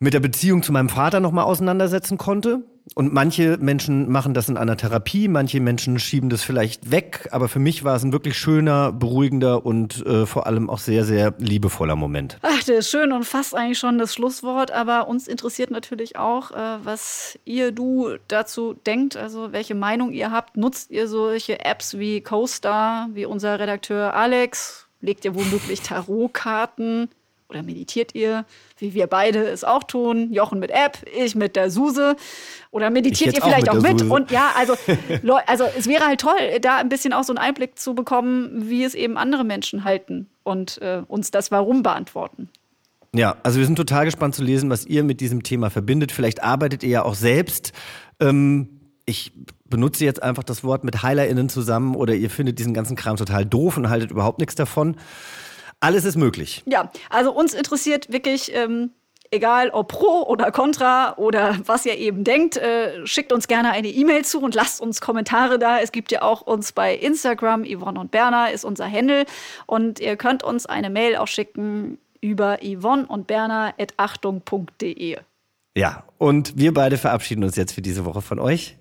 [0.00, 2.64] mit der Beziehung zu meinem Vater nochmal auseinandersetzen konnte.
[2.94, 7.48] Und manche Menschen machen das in einer Therapie, manche Menschen schieben das vielleicht weg, aber
[7.48, 11.34] für mich war es ein wirklich schöner, beruhigender und äh, vor allem auch sehr, sehr
[11.38, 12.38] liebevoller Moment.
[12.42, 16.50] Ach, der ist schön und fast eigentlich schon das Schlusswort, aber uns interessiert natürlich auch,
[16.50, 20.56] äh, was ihr, du dazu denkt, also welche Meinung ihr habt.
[20.56, 24.86] Nutzt ihr solche Apps wie CoStar, wie unser Redakteur Alex?
[25.00, 27.08] Legt ihr womöglich Tarotkarten?
[27.48, 28.44] Oder meditiert ihr,
[28.76, 30.30] wie wir beide es auch tun?
[30.32, 32.14] Jochen mit App, ich mit der Suse.
[32.70, 33.86] Oder meditiert ihr vielleicht auch mit?
[33.86, 34.10] Auch mit?
[34.10, 34.74] Und ja, also,
[35.46, 38.84] also es wäre halt toll, da ein bisschen auch so einen Einblick zu bekommen, wie
[38.84, 42.50] es eben andere Menschen halten und äh, uns das Warum beantworten.
[43.14, 46.12] Ja, also wir sind total gespannt zu lesen, was ihr mit diesem Thema verbindet.
[46.12, 47.72] Vielleicht arbeitet ihr ja auch selbst.
[48.20, 48.68] Ähm,
[49.06, 49.32] ich
[49.64, 53.46] benutze jetzt einfach das Wort mit HeilerInnen zusammen oder ihr findet diesen ganzen Kram total
[53.46, 54.96] doof und haltet überhaupt nichts davon.
[55.80, 56.62] Alles ist möglich.
[56.66, 58.90] Ja, also uns interessiert wirklich, ähm,
[59.30, 63.88] egal ob pro oder contra oder was ihr eben denkt, äh, schickt uns gerne eine
[63.88, 65.80] E-Mail zu und lasst uns Kommentare da.
[65.80, 69.24] Es gibt ja auch uns bei Instagram, Yvonne und Berner ist unser Handle.
[69.66, 75.18] Und ihr könnt uns eine Mail auch schicken über yvonne und berner at achtung.de.
[75.76, 78.76] Ja, und wir beide verabschieden uns jetzt für diese Woche von euch.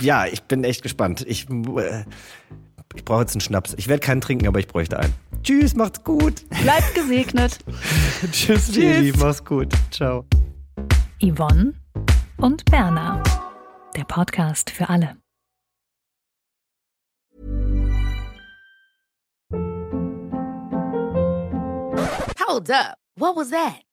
[0.00, 1.24] Ja, ich bin echt gespannt.
[1.28, 2.04] Ich, äh,
[2.94, 3.74] ich brauche jetzt einen Schnaps.
[3.76, 5.14] Ich werde keinen trinken, aber ich bräuchte einen.
[5.42, 6.48] Tschüss, macht's gut.
[6.62, 7.58] Bleibt gesegnet.
[8.32, 9.72] Tschüss, Lili, mach's gut.
[9.90, 10.24] Ciao.
[11.20, 11.74] Yvonne
[12.38, 13.22] und Berna.
[13.96, 15.16] Der Podcast für alle.
[22.46, 22.96] Hold up.
[23.16, 23.87] What was that?